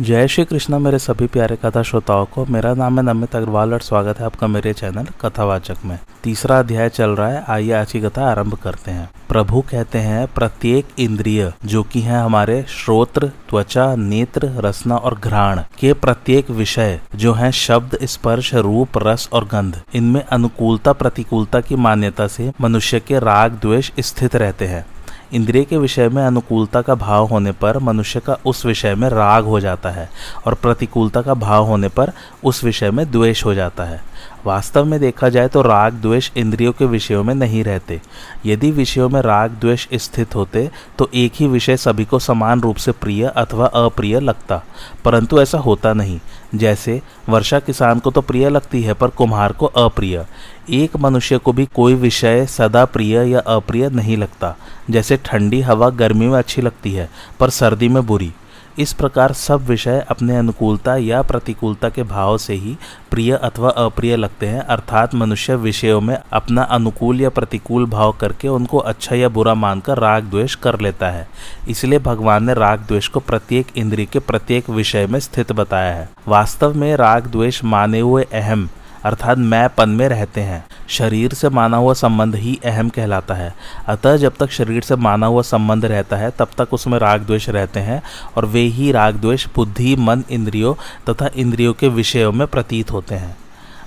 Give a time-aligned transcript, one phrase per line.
[0.00, 3.80] जय श्री कृष्णा, मेरे सभी प्यारे कथा श्रोताओं को। मेरा नाम है नमित अग्रवाल और
[3.80, 8.00] स्वागत है आपका मेरे चैनल कथावाचक में। तीसरा अध्याय चल रहा है, आइए आज की
[8.00, 13.94] कथा आरंभ करते हैं। प्रभु कहते हैं, प्रत्येक इंद्रिय जो कि है हमारे श्रोत्र, त्वचा,
[13.96, 19.80] नेत्र, रसना और घ्राण के प्रत्येक विषय जो है शब्द, स्पर्श, रूप, रस और गंध,
[19.94, 24.84] इनमें अनुकूलता, प्रतिकूलता की मान्यता से मनुष्य के राग, द्वेष स्थित रहते हैं।
[25.32, 29.44] इंद्रिय के विषय में अनुकूलता का भाव होने पर मनुष्य का उस विषय में राग
[29.44, 30.10] हो जाता है
[30.46, 32.12] और प्रतिकूलता का भाव होने पर
[32.44, 34.00] उस विषय में द्वेष हो जाता है।
[34.46, 38.02] वास्तव में देखा जाए तो राग, द्वेष इंद्रियों के विषयों में नहीं रहते।
[38.46, 42.76] यदि विषयों में राग, द्वेष स्थित होते तो एक ही विषय सभी को समान रूप
[42.76, 44.64] से प्रिय अथवा अप्रिय लगता।
[45.04, 46.20] परंतु ऐसा होता नहीं।
[46.54, 50.26] जैसे, वर्षा किसान को तो प्रिय लगती है, पर कुम्हार को अप्रिय।
[50.70, 54.56] एक मनुष्य को भी कोई विषय सदा प्रिय या अप्रिय नहीं लगता।
[54.90, 57.10] जैसे ठंडी हवा गर्मी में अच्छी लगती है,
[57.40, 58.32] पर सर्दी में बुरी।
[58.80, 62.76] इस प्रकार सब विषय अपने अनुकूलता या प्रतिकूलता के भाव से ही
[63.10, 68.48] प्रिय अथवा अप्रिय लगते हैं, अर्थात मनुष्य विषयों में अपना अनुकूल या प्रतिकूल भाव करके
[68.48, 71.28] उनको अच्छा या बुरा मानकर राग द्वेष कर लेता है।
[71.68, 76.08] इसलिए भगवान ने राग द्वेष को प्रत्येक इंद्रिय के प्रत्येक विषय में स्थित बताया है।
[76.28, 78.68] वास्तव में राग द्वेष माने हुए अहम
[79.04, 83.54] अर्थात मैं पन में रहते हैं। शरीर से माना हुआ संबंध ही अहम कहलाता है।
[83.86, 87.48] अतः जब तक शरीर से माना हुआ संबंध रहता है, तब तक उसमें राग द्वेष
[87.48, 88.02] रहते हैं
[88.36, 90.74] और वे ही राग द्वेष, बुद्धि, मन, इंद्रियों
[91.10, 93.36] तथा इंद्रियों के विषयों में प्रतीत होते हैं।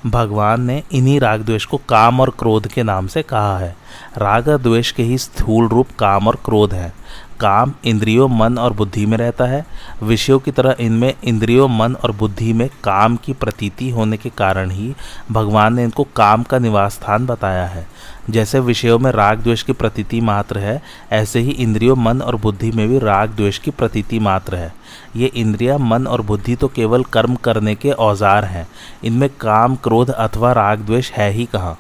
[0.05, 3.75] भगवान ने इन्हीं राग द्वेष को काम और क्रोध के नाम से कहा है।
[4.17, 6.93] राग द्वेष के ही स्थूल रूप काम और क्रोध है।
[7.43, 9.65] काम इंद्रियों, मन और बुद्धि में रहता है।
[10.03, 14.69] विषयों की तरह इनमें इंद्रियों, मन और बुद्धि में काम की प्रतीति होने के कारण
[14.69, 14.93] ही
[15.31, 17.87] भगवान ने इनको काम का निवास स्थान बताया है।
[18.29, 22.71] जैसे विषयों में राग द्वेष की प्रतीति मात्र है, ऐसे ही इंद्रियों, मन और बुद्धि
[22.71, 24.73] में भी राग द्वेष की प्रतीति मात्र है।
[25.15, 28.67] ये इंद्रिया, मन और बुद्धि तो केवल कर्म करने के औज़ार हैं।
[29.03, 31.77] इनमें काम, क्रोध अथवा राग द्वेष है ही कहाँ।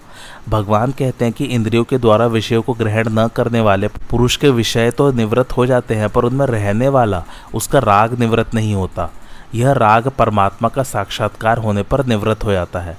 [0.49, 4.49] भगवान कहते हैं कि इंद्रियों के द्वारा विषयों को ग्रहण न करने वाले पुरुष के
[4.49, 7.23] विषय तो निवृत्त हो जाते हैं, पर उनमें रहने वाला,
[7.53, 9.09] उसका राग निवृत्त नहीं होता।
[9.55, 12.97] यह राग परमात्मा का साक्षात्कार होने पर निवृत्त हो जाता है।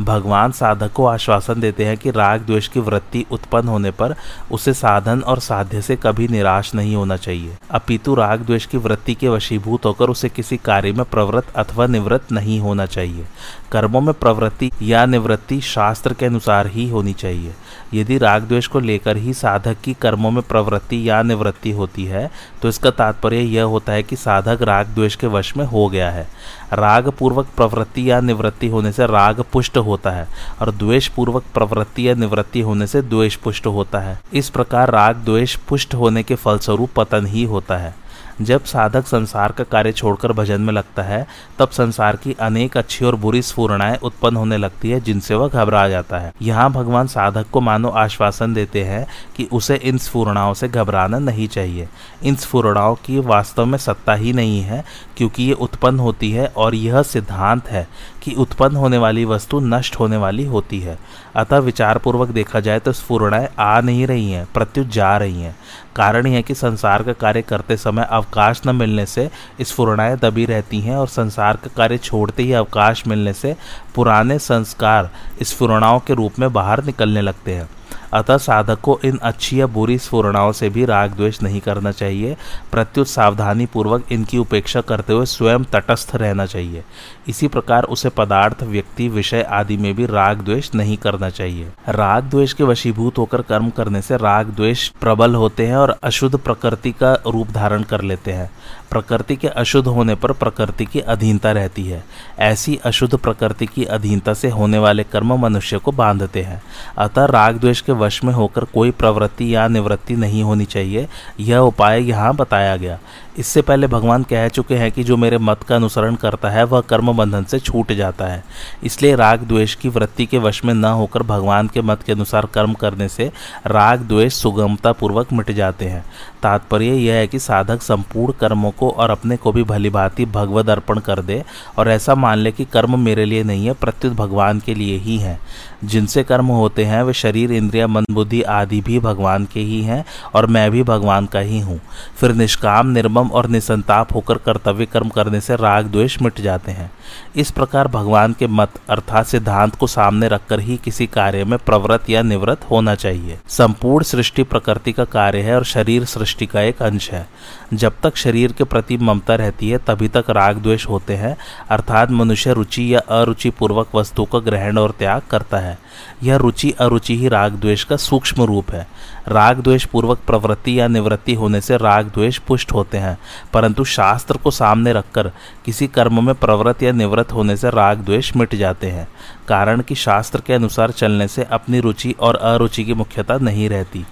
[0.00, 4.14] भगवान साधक को आश्वासन देते हैं कि राग द्वेष की वृत्ति उत्पन्न होने पर
[4.52, 9.14] उसे साधन और साध्य से कभी निराश नहीं होना चाहिए। अपितु राग द्वेष की वृत्ति
[9.14, 13.26] के वशीभूत होकर उसे किसी कार्य में प्रवृत्त अथवा निवृत्त नहीं होना चाहिए।
[13.74, 17.54] कर्मों में प्रवृत्ति या निवृत्ति शास्त्र के अनुसार ही होनी चाहिए।
[17.94, 22.30] यदि राग द्वेष को लेकर ही साधक की कर्मों में प्रवृत्ति या निवृत्ति होती है
[22.62, 26.10] तो इसका तात्पर्य यह होता है कि साधक राग द्वेष के वश में हो गया
[26.10, 26.26] है।
[26.72, 30.26] राग पूर्वक प्रवृत्ति या निवृत्ति होने से राग पुष्ट होता है,
[30.60, 35.16] और द्वेष पूर्वक प्रवृत्ति या निवृत्ति होने से द्वेष पुष्ट होता है। इस प्रकार राग
[35.16, 37.94] द्वेष पुष्ट होने के फलस्वरूप पतन ही होता है।
[38.40, 41.26] जब साधक संसार का कार्य छोड़कर भजन में लगता है,
[41.58, 45.88] तब संसार की अनेक अच्छी और बुरी स्फूर्णाएँ उत्पन्न होने लगती है, जिनसे वह घबरा
[45.88, 49.06] जाता है। यहाँ भगवान साधक को मानो आश्वासन देते हैं
[49.36, 51.88] कि उसे इन स्फूर्णाओं से घबराना नहीं चाहिए।
[52.22, 54.84] इन स्फूर्णाओं की वास्तव में सत्ता ही नहीं है,
[55.16, 57.88] क्योंकि ये उत्पन्न होती है और यह सिद्धांत है
[58.22, 60.98] कि उत्पन्न होने वाली वस्तु नष्ट होने वाली होती है।
[61.36, 65.56] अतः विचारपूर्वक देखा जाए तो स्फूर्णाएँ आ नहीं रही हैं, प्रत्युत जा रही हैं।
[65.96, 69.30] कारण यह कि संसार का कार्य करते समय अवकाश न मिलने से
[69.60, 73.56] स्फुरणाएँ दबी रहती हैं और संसार का कार्य छोड़ते ही अवकाश मिलने से
[73.94, 75.10] पुराने संस्कार
[75.42, 77.68] स्फुरणाओं के रूप में बाहर निकलने लगते हैं।
[78.12, 82.36] अतः साधक को इन अच्छी या बुरी स्फुरणाओं से भी राग द्वेष नहीं करना चाहिए।
[82.72, 86.84] प्रत्युत सावधानी पूर्वक इनकी उपेक्षा करते हुए स्वयं तटस्थ रहना चाहिए।
[87.28, 92.24] इसी प्रकार उसे पदार्थ, व्यक्ति, विषय आदि में भी राग द्वेष नहीं करना चाहिए। राग
[92.24, 96.92] द्वेष के वशीभूत होकर कर्म करने से राग द्वेष प्रबल होते हैं और अशुद्ध प्रकृति
[96.92, 98.50] का रूप धारण कर लेते हैं।
[98.90, 102.04] प्रकृति के अशुद्ध होने पर प्रकृति की अधीनता रहती है।
[102.38, 106.62] ऐसी अशुद्ध प्रकृति की अधीनता से होने वाले कर्म मनुष्य को बांधते हैं।
[106.98, 111.08] अतः राग द्वेष के वश में होकर कोई प्रवृत्ति या निवृत्ति नहीं होनी चाहिए।
[111.40, 112.98] यह उपाय यहाँ बताया गया।
[113.38, 116.80] इससे पहले भगवान कह चुके हैं कि जो मेरे मत का अनुसरण करता है, वह
[116.80, 118.44] कर्म बंधन से छूट जाता है।
[118.84, 122.46] इसलिए राग द्वेष की वृत्ति के वश में न होकर भगवान के मत के अनुसार
[122.46, 123.32] कर्म करने से
[123.66, 126.04] राग द्वेष सुगमता पूर्वक मिट जाते हैं।
[126.42, 130.70] तात्पर्य यह है कि साधक संपूर्ण कर्मों को और अपने को भी भली भांति भगवद
[130.70, 131.44] अर्पण कर दे
[131.78, 135.18] और ऐसा मान ले कि कर्म मेरे लिए नहीं है, प्रत्युत भगवान के लिए ही
[135.18, 135.38] है।
[135.84, 140.04] जिनसे कर्म होते हैं, वे शरीर, इंद्रिया, मन, बुद्धि आदि भी भगवान के ही हैं
[140.34, 141.80] और मैं भी भगवान का ही हूँ।
[142.16, 146.90] फिर निष्काम, निर्मम और निसंताप होकर कर्तव्य कर्म करने से राग द्वेष मिट जाते हैं।
[147.36, 152.10] इस प्रकार भगवान के मत अर्थात सिद्धांत को सामने रखकर ही किसी कार्य में प्रवृत्त
[152.10, 156.82] या निवृत्त होना चाहिए। संपूर्ण सृष्टि प्रकृति का कार्य है और शरीर सृष्टि का एक
[156.82, 157.28] अंश है।
[157.74, 161.36] जब तक शरीर के प्रति ममता रहती है, तभी तक राग द्वेष होते हैं,
[161.70, 165.78] अर्थात मनुष्य रुचि या अरुचि पूर्वक वस्तु का ग्रहण और त्याग करता है।
[166.22, 168.86] यह रुचि अरुचि ही राग द्वेष का सूक्ष्म रूप है।
[169.28, 173.18] राग द्वेष पूर्वक प्रवृत्ति या निवृत्ति होने से राग द्वेष पुष्ट होते हैं।
[173.52, 175.30] परंतु शास्त्र को सामने रखकर
[175.64, 179.08] किसी कर्म में प्रवृत्त या निवृत्त होने से राग द्वेष मिट जाते हैं।
[179.48, 184.04] कारण कि शास्त्र के अनुसार चलने से अपनी रुचि और अरुचि की मुख्यता नहीं रहती।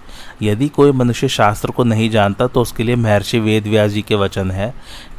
[0.43, 4.51] यदि कोई मनुष्य शास्त्र को नहीं जानता तो उसके लिए महर्षि वेद जी के वचन
[4.51, 4.75] है,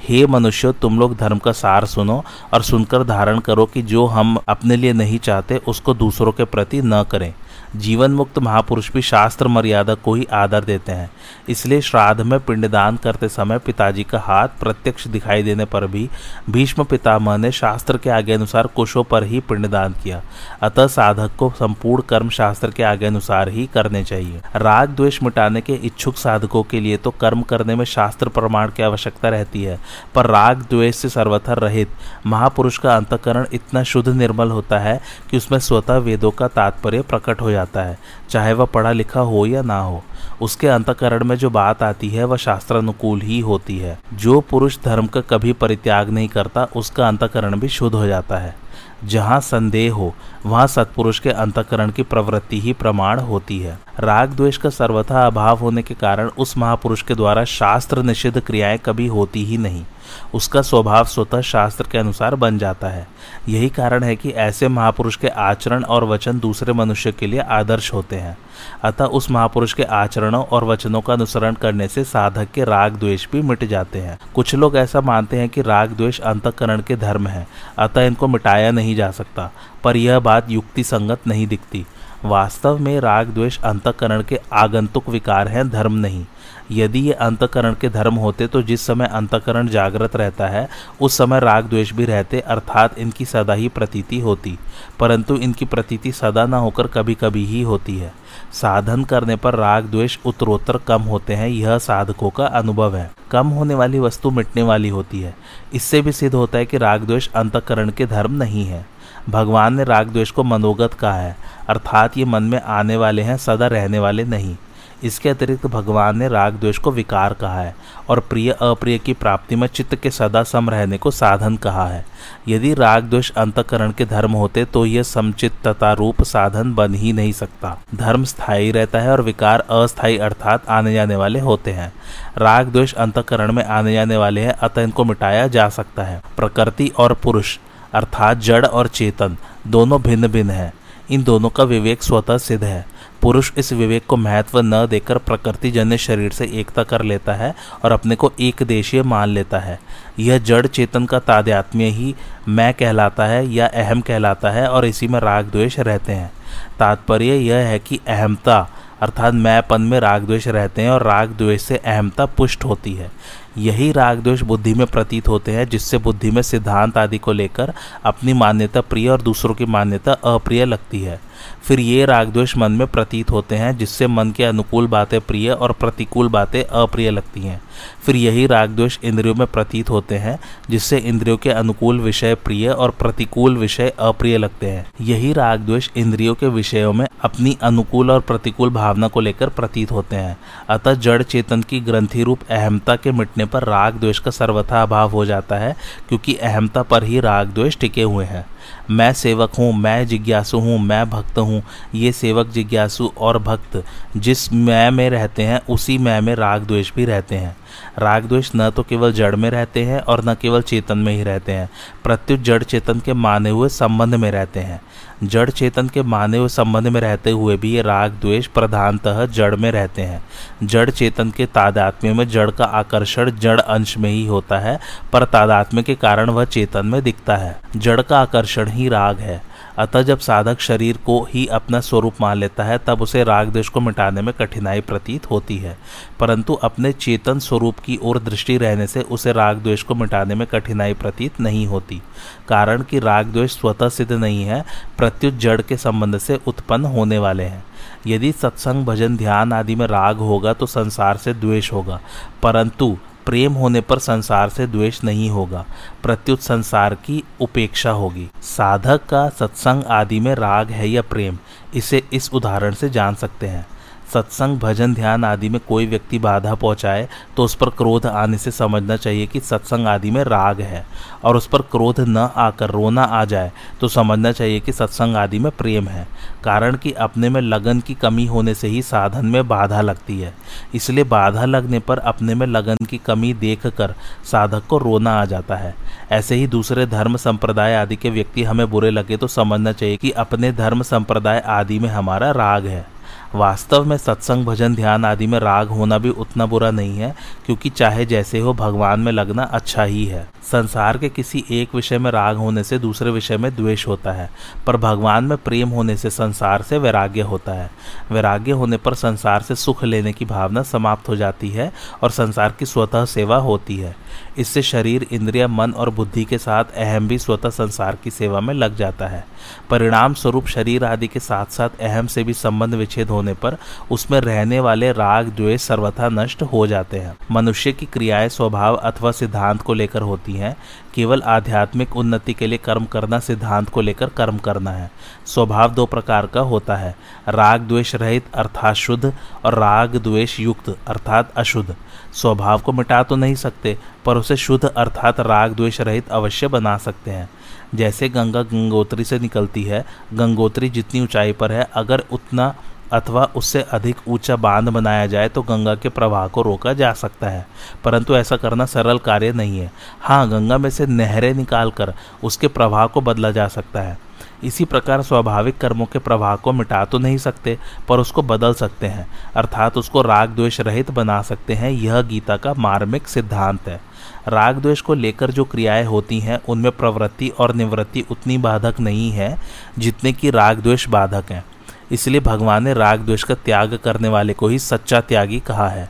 [0.10, 2.24] हे मनुष्य, तुम लोग धर्म का सार सुनो
[2.54, 6.81] और सुनकर धारण करो कि जो हम अपने लिए नहीं चाहते, उसको दूसरों के प्रति
[6.81, 7.34] न करें।
[7.75, 11.10] जीवन मुक्त महापुरुष भी शास्त्र मर्यादा को ही आदर देते हैं।
[11.50, 16.10] इसलिए श्राद्ध में पिंडदान करते समय पिताजी का हाथ प्रत्यक्ष दिखाई देने पर भी
[16.50, 20.22] भीष्म पितामह ने शास्त्र के आगे अनुसार कुशों पर ही पिंडदान किया।
[20.62, 25.62] अतः साधक को संपूर्ण कर्म शास्त्र के आगे अनुसार ही करने चाहिए। राग द्वेष मिटाने
[25.62, 29.80] के इच्छुक साधकों के लिए तो कर्म करने में शास्त्र प्रमाण की आवश्यकता रहती है,
[30.16, 31.90] पर राग द्वेष से सर्वथा रहित
[32.25, 35.00] महापुरुष का अंतकरण इतना शुद्ध निर्मल होता है
[35.31, 38.00] कि उसमें स्वतः वेदों का तात्पर्य प्रकट हो जाता है,
[38.30, 40.04] चाहे वह पढ़ा लिखा हो या ना हो।
[40.42, 45.07] उसके अंतकरण में जो बात आती है, वह शास्त्रानुकूल ही होती है। जो पुरुष धर्म
[45.07, 48.56] का कभी परित्याग नहीं करता, उसका अंतकरण भी शुद्ध हो जाता है।
[49.04, 50.15] जहाँ संदेह हो,
[50.45, 55.57] वहाँ सत्पुरुष के अंतकरण की प्रवृत्ति ही प्रमाण होती है। राग द्वेष का सर्वथा अभाव
[55.57, 59.86] होने के कारण उस महापुरुष के द्वारा शास्त्र निषिद्ध क्रियाएँ कभी होती ही नहीं।
[60.34, 63.08] उसका स्वभाव स्वतः शास्त्र के अनुसार बन जाता है।
[63.50, 67.94] यही कारण है कि ऐसे महापुरुष के आचरण और वचन दूसरे मनुष्य के लिए आदर्श
[67.94, 68.38] होते हैं।
[68.84, 73.28] अतः उस महापुरुष के आचरणों और वचनों का अनुसरण करने से साधक के राग द्वेष
[73.32, 77.28] भी मिट जाते हैं। कुछ लोग ऐसा मानते हैं कि राग द्वेष अंतकरण के धर्म
[77.28, 77.48] है,
[77.80, 79.52] अतः इनको मिटाया नहीं जा सकता,
[79.84, 81.86] पर यह बात युक्ति संगत नहीं दिखती।
[82.26, 86.26] वास्तव में राग द्वेष अंतकरण के आगंतुक विकार हैं, धर्म नहीं।
[86.71, 90.69] यदि ये अंतकरण के धर्म होते तो जिस समय अंतकरण जागृत रहता है,
[91.01, 94.60] उस समय राग द्वेष भी रहते, अर्थात इनकी सदा ही प्रतीति होती।
[95.00, 98.13] परंतु इनकी प्रतीति सदा न होकर कभी कभी ही होती है।
[98.54, 103.48] साधन करने पर राग द्वेष उत्तरोत्तर कम होते हैं, यह साधकों का अनुभव है। कम
[103.48, 105.36] होने वाली वस्तु मिटने वाली होती है।
[105.74, 108.86] इससे भी सिद्ध होता है कि राग द्वेष अंतकरण के धर्म नहीं है।
[109.30, 111.38] भगवान ने राग द्वेष को मनोगत कहा है,
[111.69, 114.56] अर्थात ये मन में आने वाले हैं, सदा रहने वाले नहीं।
[115.04, 117.76] इसके अतिरिक्त भगवान ने राग द्वेष को विकार कहा है
[118.10, 122.06] और प्रिय अप्रिय की प्राप्ति में चित्त के सदा सम रहने को साधन कहा है।
[122.48, 127.32] यदि राग द्वेष अंतकरण के धर्म होते तो यह समचित्तता रूप साधन बन ही नहीं
[127.32, 131.92] सकता। धर्म स्थायी रहता है और विकार अस्थायी अर्थात आने जाने वाले होते हैं।
[132.38, 136.92] राग द्वेष अंतकरण में आने जाने वाले हैं, अतः इनको मिटाया जा सकता है। प्रकृति
[136.98, 137.58] और पुरुष
[137.94, 139.38] अर्थात जड़ और चेतन
[139.68, 140.74] दोनों भिन्न भिन्न हैं।
[141.12, 142.86] इन दोनों का विवेक स्वतः सिद्ध है।
[143.24, 147.56] पुरुष इस विवेक को महत्व न देकर प्रकृति जन्य शरीर से एकता कर लेता है
[147.84, 149.80] और अपने को एक देशीय मान लेता है।
[150.20, 152.15] यह जड़ चेतन का तादात्म्य ही
[152.48, 156.32] मैं कहलाता है या अहम कहलाता है और इसी में राग द्वेष रहते हैं।
[156.80, 158.70] तात्पर्य यह है कि अहमता
[159.01, 163.12] अर्थात मैंपन में राग द्वेष रहते हैं और राग द्वेष से अहमता पुष्ट होती है।
[163.58, 167.74] यही राग द्वेष बुद्धि में प्रतीत होते हैं, जिससे बुद्धि में सिद्धांत आदि को लेकर
[168.03, 171.20] अपनी मान्यता प्रिय और दूसरों की मान्यता अप्रिय लगती है।
[171.64, 175.52] फिर ये राग द्वेष मन में प्रतीत होते हैं, जिससे मन के अनुकूल बातें प्रिय
[175.52, 177.62] और प्रतिकूल बातें अप्रिय लगती हैं।
[178.06, 180.39] फिर यही राग द्वेष इंद्रियों में प्रतीत होते हैं,
[180.70, 185.89] जिससे इंद्रियों के अनुकूल विषय प्रिय और प्रतिकूल विषय अप्रिय लगते हैं। यही राग द्वेष
[185.98, 190.38] इंद्रियों के विषयों में अपनी अनुकूल और प्रतिकूल भावना को लेकर प्रतीत होते हैं।
[190.70, 195.12] अतः जड़ चेतन की ग्रंथि रूप अहमता के मिटने पर राग द्वेष का सर्वथा अभाव
[195.12, 195.75] हो जाता है,
[196.10, 198.46] क्योंकि अहमता पर ही राग द्वेष टिके हुए हैं।
[198.92, 201.63] मैं सेवक हूँ, मैं जिज्ञासु हूँ, मैं भक्त हूँ,
[201.96, 203.84] ये सेवक, जिज्ञासु और भक्त,
[204.18, 207.56] जिस मैं में रहते हैं, उसी मैं में राग द्वेष भी रहते हैं।
[208.00, 211.24] राग द्वेष न तो केवल जड़ में रहते हैं और न केवल चेतन में ही
[211.24, 211.70] रहते हैं।
[212.03, 214.82] प्रत्युत जड़ चेतन के माने हुए संबंध में रहते हैं।
[215.24, 219.56] जड़ चेतन के माने हुए संबंध में रहते हुए भी ये राग द्वेष प्रधानतः जड़
[219.56, 220.24] में रहते हैं।
[220.63, 224.80] जड़ चेतन के तादात्म्य में जड़ का आकर्षण जड़ अंश में ही होता है,
[225.13, 229.52] पर तादात्म्य के कारण वह चेतन में दिखता है। जड़ का आकर्षण ही राग है।
[229.80, 233.70] अतः जब साधक शरीर को ही अपना स्वरूप मान लेता है, तब उसे राग देश
[233.70, 235.77] को मिटाने में कठिनाई प्रतीत होती है।
[236.20, 240.48] परंतु अपने चेतन स्वरूप की ओर दृष्टि रहने से उसे राग द्वेष को मिटाने में
[240.48, 242.01] कठिनाई प्रतीत नहीं होती।
[242.48, 244.65] कारण कि राग द्वेष स्वतः सिद्ध नहीं है,
[244.98, 247.65] प्रत्युत जड़ के संबंध से उत्पन्न होने वाले हैं।
[248.08, 252.00] यदि सत्संग, भजन, ध्यान आदि में राग होगा तो संसार से द्वेष होगा।
[252.44, 255.65] परंतु प्रेम होने पर संसार से द्वेष नहीं होगा,
[256.03, 261.38] प्रत्युत संसार की उपेक्षा होगी। साधक का सत्संग आदि में राग है या प्रेम,
[261.75, 263.65] इसे इस उदाहरण से जान सकते हैं।
[264.13, 268.51] सत्संग, भजन, ध्यान आदि में कोई व्यक्ति बाधा पहुँचाए तो उस पर क्रोध आने से
[268.51, 270.86] समझना चाहिए कि सत्संग आदि में राग है।
[271.24, 273.51] और उस पर क्रोध न आकर रोना आ जाए
[273.82, 276.08] तो समझना चाहिए कि सत्संग आदि में प्रेम है।
[276.43, 280.34] कारण कि अपने में लगन की कमी होने से ही साधन में बाधा लगती है।
[280.75, 283.93] इसलिए बाधा लगने पर अपने में लगन की कमी देखकर
[284.32, 285.75] साधक को रोना आ जाता है।
[286.12, 290.12] ऐसे ही दूसरे धर्म संप्रदाय आदि के व्यक्ति हमें बुरे लगे तो समझना चाहिए कि
[290.12, 292.93] अपने धर्म संप्रदाय आदि में हमारा राग है।
[293.36, 297.70] वास्तव में सत्संग, भजन, ध्यान आदि में राग होना भी उतना बुरा नहीं है, क्योंकि
[297.70, 302.12] चाहे जैसे हो, भगवान में लगना अच्छा ही है। संसार के किसी एक विषय में
[302.12, 304.30] राग होने से दूसरे विषय में द्वेष होता है,
[304.68, 307.72] पर भगवान में प्रेम होने से संसार से वैराग्य होता है।
[308.12, 311.74] वैराग्य होने पर संसार से सुख लेने की भावना समाप्त हो जाती है
[312.04, 313.96] और संसार की स्वतः सेवा होती है।
[314.38, 318.54] इससे शरीर, इंद्रिया, मन और बुद्धि के साथ अहम भी स्वतः संसार की सेवा में
[318.54, 319.25] लग जाता है।
[319.70, 323.58] परिणाम स्वरूप शरीर आदि के साथ साथ अहम से भी संबंध विच्छेद होने पर
[323.92, 329.12] उसमें रहने वाले राग, द्वेष सर्वथा नष्ट हो जाते हैं। मनुष्य की क्रियाएँ, स्वभाव अथवा
[329.12, 330.58] सिद्धांत को लेकर होती हैं।
[330.96, 334.92] केवल आध्यात्मिक उन्नति के लिए कर्म करना, सिद्धांत को लेकर कर्म करना है।
[335.25, 336.96] स्वभाव दो प्रकार का होता है।
[337.30, 339.13] राग द्वेष रहित अर्थात शुद्ध
[339.46, 341.75] और राग द्वेष युक्त अर्थात अशुद्ध।
[342.13, 346.77] स्वभाव को मिटा तो नहीं सकते, पर उसे शुद्ध अर्थात राग द्वेष रहित अवश्य बना
[346.77, 347.29] सकते हैं।
[347.75, 352.55] जैसे गंगा गंगोत्री से निकलती है, गंगोत्री जितनी ऊंचाई पर है, अगर उतना
[352.93, 357.29] अथवा उससे अधिक ऊँचा बाँध बनाया जाए तो गंगा के प्रवाह को रोका जा सकता
[357.29, 357.48] है।
[357.84, 361.93] परंतु ऐसा करना सरल कार्य नहीं है। हाँ गंगा में से नहरें निकालकर
[362.24, 363.98] उसके प्रवाह को बदला जा सकता है।
[364.44, 367.58] इसी प्रकार स्वाभाविक कर्मों के प्रवाह को मिटा तो नहीं सकते,
[367.88, 372.38] पर उसको बदल सकते हैं। अर्थात उसको राग द्वेष रहित बना सकते हैं, यह गीता
[372.38, 373.82] का मार्मिक सिद्धांत है।
[374.28, 379.12] राग द्वेष को लेकर जो क्रियाएँ होती हैं, उनमें प्रवृत्ति और निवृत्ति उतनी बाधक नहीं
[379.12, 379.38] है,
[379.80, 381.46] जितने की राग द्वेष बाधक हैं।
[381.92, 385.90] इसलिए भगवान ने राग द्वेष का त्याग करने वाले को ही सच्चा त्यागी कहा है।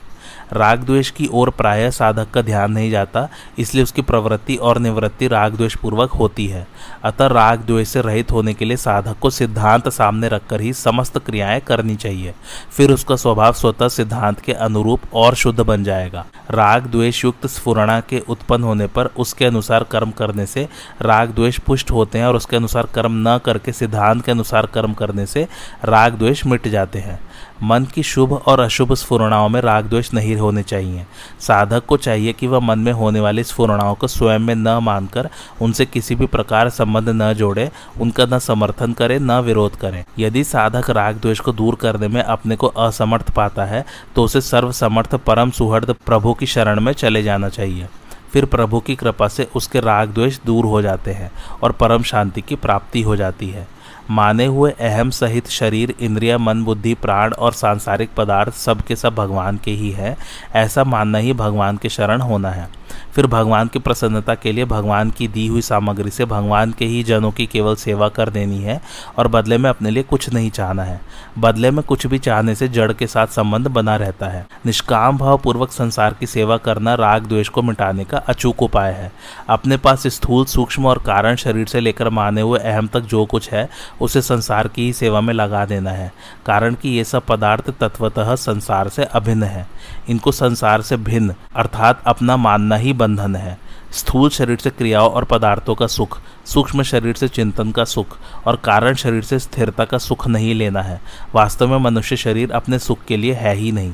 [0.54, 3.28] राग द्वेष की ओर प्रायः साधक का ध्यान नहीं जाता,
[3.60, 6.68] इसलिए उसकी प्रवृत्ति और निवृत्ति राग द्वेष पूर्वक होती है।
[7.04, 11.18] अतः राग द्वेष से रहित होने के लिए साधक को सिद्धांत सामने रखकर ही समस्त
[11.18, 12.34] क्रियाएँ करनी चाहिए।
[12.78, 18.00] फिर उसका स्वभाव स्वतः सिद्धांत के अनुरूप और शुद्ध बन जाएगा। राग द्वेष युक्त स्फुरणा
[18.00, 20.68] के उत्पन्न होने पर उसके अनुसार कर्म करने से
[21.02, 24.94] राग द्वेष पुष्ट होते हैं और उसके अनुसार कर्म न करके सिद्धांत के अनुसार कर्म
[24.94, 25.48] करने से
[25.86, 27.20] राग द्वेष मिट जाते हैं।
[27.64, 31.06] मन की शुभ और अशुभ स्फुरणाओं में राग द्वेष नहीं होने चाहिए।
[31.40, 35.30] साधक को चाहिए कि वह मन में होने वाली स्फुरणाओं को स्वयं में न मानकर
[35.62, 37.70] उनसे किसी भी प्रकार संबंध न जोड़े,
[38.02, 42.22] उनका न समर्थन करे, न विरोध करे। यदि साधक राग द्वेष को दूर करने में
[42.22, 47.24] अपने को असमर्थ पाता है तो उसे सर्वसमर्थ परम सुहृद प्रभु की शरण में चले
[47.24, 47.88] जाना चाहिए।
[48.34, 51.32] फिर प्रभु की कृपा से उसके राग द्वेष दूर हो जाते हैं
[51.64, 53.68] और परम शांति की प्राप्ति हो जाती है।
[54.12, 59.16] माने हुए अहम सहित शरीर, इंद्रिया, मन, बुद्धि, प्राण और सांसारिक पदार्थ सब के सब
[59.16, 60.18] भगवान के ही है।
[60.56, 62.83] ऐसा मानना ही भगवान के शरण होना है।
[63.16, 67.04] फिर भगवान की प्रसन्नता के लिए भगवान की दी हुई सामग्री से भगवान के ही
[67.04, 68.82] जनों की केवल सेवा कर देनी है
[69.18, 71.02] और बदले में अपने लिए कुछ नहीं चाहना है।
[71.40, 75.38] बदले में कुछ भी चाहने से जड़ के साथ संबंध बना रहता है। निष्काम भाव
[75.38, 79.12] पूर्वक संसार की सेवा करना राग द्वेष को मिटाने का अचूक उपाय है।
[79.50, 83.52] अपने पास स्थूल सूक्ष्म और कारण शरीर से लेकर माने हुए अहम तक जो कुछ
[83.52, 83.70] है,
[84.02, 86.12] उसे संसार की ही सेवा में लगा देना है।
[86.46, 89.68] कारण कि ये सब पदार्थ तत्वतः संसार से अभिन्न है।
[90.10, 93.58] इनको संसार से भिन्न, अर्थात अपना मानना ही बंधन है।
[93.92, 98.56] स्थूल शरीर से क्रियाओं और पदार्थों का सुख, सूक्ष्म शरीर से चिंतन का सुख और
[98.56, 101.02] कारण शरीर से स्थिरता का सुख नहीं लेना है।
[101.36, 103.94] वास्तव में मनुष्य शरीर अपने सुख के लिए है ही नहीं।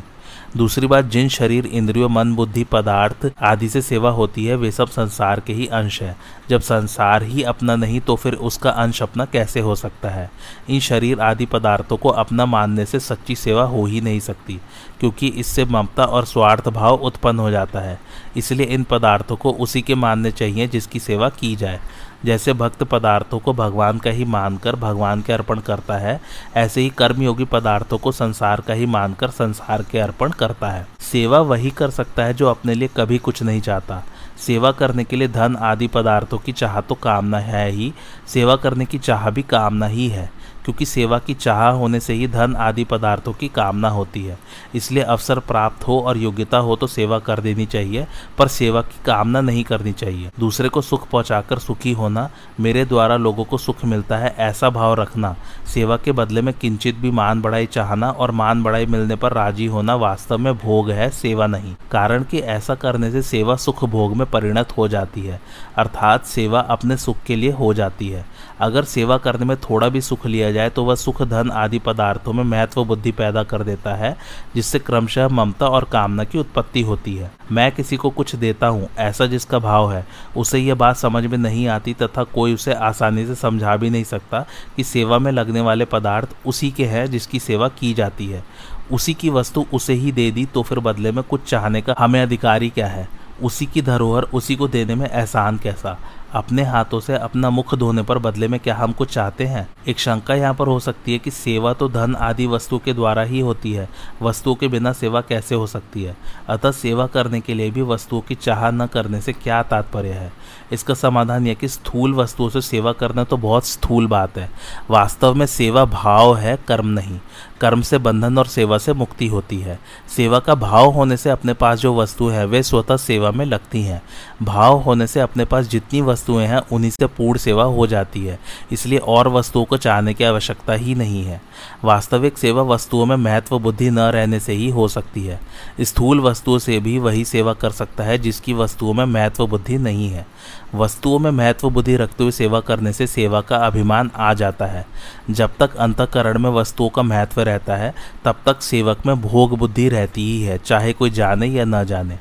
[0.58, 4.88] दूसरी बात, जिन शरीर, इंद्रियों, मन, बुद्धि, पदार्थ आदि से सेवा होती है, वे सब
[4.88, 6.18] संसार के ही अंश है।
[6.50, 10.32] जब संसार ही अपना नहीं तो फिर उसका अंश अपना कैसे हो सकता है?
[10.70, 14.60] इन शरीर आदि पदार्थों को अपना मानने से सच्ची सेवा हो ही नहीं सकती।
[15.00, 18.00] क्योंकि इससे ममता और स्वार्थ भाव उत्पन्न हो जाता है।
[18.38, 21.80] इसलिए इन पदार्थों को उसी के मानने चाहिए जिसकी सेवा की जाए।
[22.26, 26.22] जैसे भक्त पदार्थों को भगवान का ही मानकर भगवान के अर्पण करता है,
[26.56, 31.40] ऐसे ही कर्मयोगी पदार्थों को संसार का ही मानकर संसार के अर्पण करता है। सेवा
[31.40, 34.04] वही कर सकता है जो अपने लिए कभी कुछ नहीं चाहता।
[34.38, 37.94] सेवा करने के लिए धन आदि पदार्थों की चाह तो कामना है ही।
[38.28, 40.32] सेवा करने की चाह भी कामना ही है।
[40.66, 44.38] क्योंकि सेवा की चाह होने से ही धन आदि पदार्थों की कामना होती है।
[44.76, 48.06] इसलिए अवसर प्राप्त हो और योग्यता हो तो सेवा कर देनी चाहिए,
[48.38, 53.18] पर सेवा की कामना नहीं करनी चाहिए। दूसरे को सुख पहुंचाकर सुखी होना, मेरे द्वारा
[53.18, 55.36] लोगों को सुख मिलता है, ऐसा भाव रखना,
[55.68, 59.66] सेवा के बदले में किंचित भी मान बढ़ाई चाहना और मान बढ़ाई मिलने पर राज़ी
[59.66, 64.16] होना वास्तव में भोग है, सेवा नहीं। कारण कि ऐसा करने से सेवा सुख भोग
[64.16, 65.40] में परिणत हो जाती है,
[65.78, 68.26] अर्थात सेवा अपने सुख के लिए हो जाती है।
[68.62, 72.34] अगर सेवा करने में थोड़ा भी सुख लिया जाए तो वह सुख धन आदि पदार्थों
[72.34, 74.16] में महत्व बुद्धि पैदा कर देता है,
[74.56, 78.88] जिससे क्रमशः ममता और कामना की उत्पत्ति होती है। मैं किसी को कुछ देता हूँ,
[78.98, 80.06] ऐसा जिसका भाव है,
[80.38, 84.04] उसे यह बात समझ में नहीं आती तथा कोई उसे आसानी से समझा भी नहीं
[84.04, 88.44] सकता कि सेवा में लगने वाले पदार्थ उसी के हैं जिसकी सेवा की जाती है।
[88.92, 92.22] उसी की वस्तु उसे ही दे दी तो फिर बदले में कुछ चाहने का हमें
[92.22, 93.08] अधिकारी क्या है?
[93.44, 95.98] उसी की धरोहर उसी को देने में एहसान कैसा?
[96.34, 99.70] अपने हाथों से अपना मुख धोने पर बदले में क्या हम कुछ चाहते हैं?
[99.88, 103.22] एक शंका यहाँ पर हो सकती है कि सेवा तो धन आदि वस्तु के द्वारा
[103.22, 103.90] ही होती है।
[104.22, 106.18] वस्तुओं के बिना सेवा कैसे हो सकती है?
[106.48, 110.34] अतः सेवा करने के लिए भी वस्तुओं की चाह न करने से क्या तात्पर्य है?
[110.72, 114.50] इसका समाधान यह कि स्थूल वस्तुओं से सेवा करना तो बहुत स्थूल बात है।
[114.90, 117.20] वास्तव में सेवा भाव है, कर्म नहीं।
[117.62, 119.80] कर्म से बंधन और सेवा से मुक्ति होती है।
[120.16, 123.82] सेवा का भाव होने से अपने पास जो वस्तु है, वे स्वतः सेवा में लगती
[123.82, 124.02] हैं।
[124.44, 128.40] भाव होने से अपने पास जितनी वस्तुएँ हैं, उन्हीं से पूर्ण सेवा हो जाती है।
[128.72, 131.42] इसलिए और वस्तुओं को चाहने की आवश्यकता ही नहीं है।
[131.84, 135.40] वास्तविक सेवा वस्तुओं में महत्व बुद्धि न रहने से ही हो सकती है।
[135.82, 140.10] स्थूल वस्तुओं से भी वही सेवा कर सकता है, जिसकी वस्तुओं में महत्व बुद्धि नहीं
[140.10, 140.28] है।
[140.76, 144.86] वस्तुओं में महत्व बुद्धि रखते हुए सेवा करने से सेवा का अभिमान आ जाता है।
[145.30, 147.94] जब तक अंतकरण में वस्तुओं का महत्व रहता है,
[148.26, 152.18] तब तक सेवक में भोग बुद्धि रहती ही है, चाहे कोई जाने या न जाने।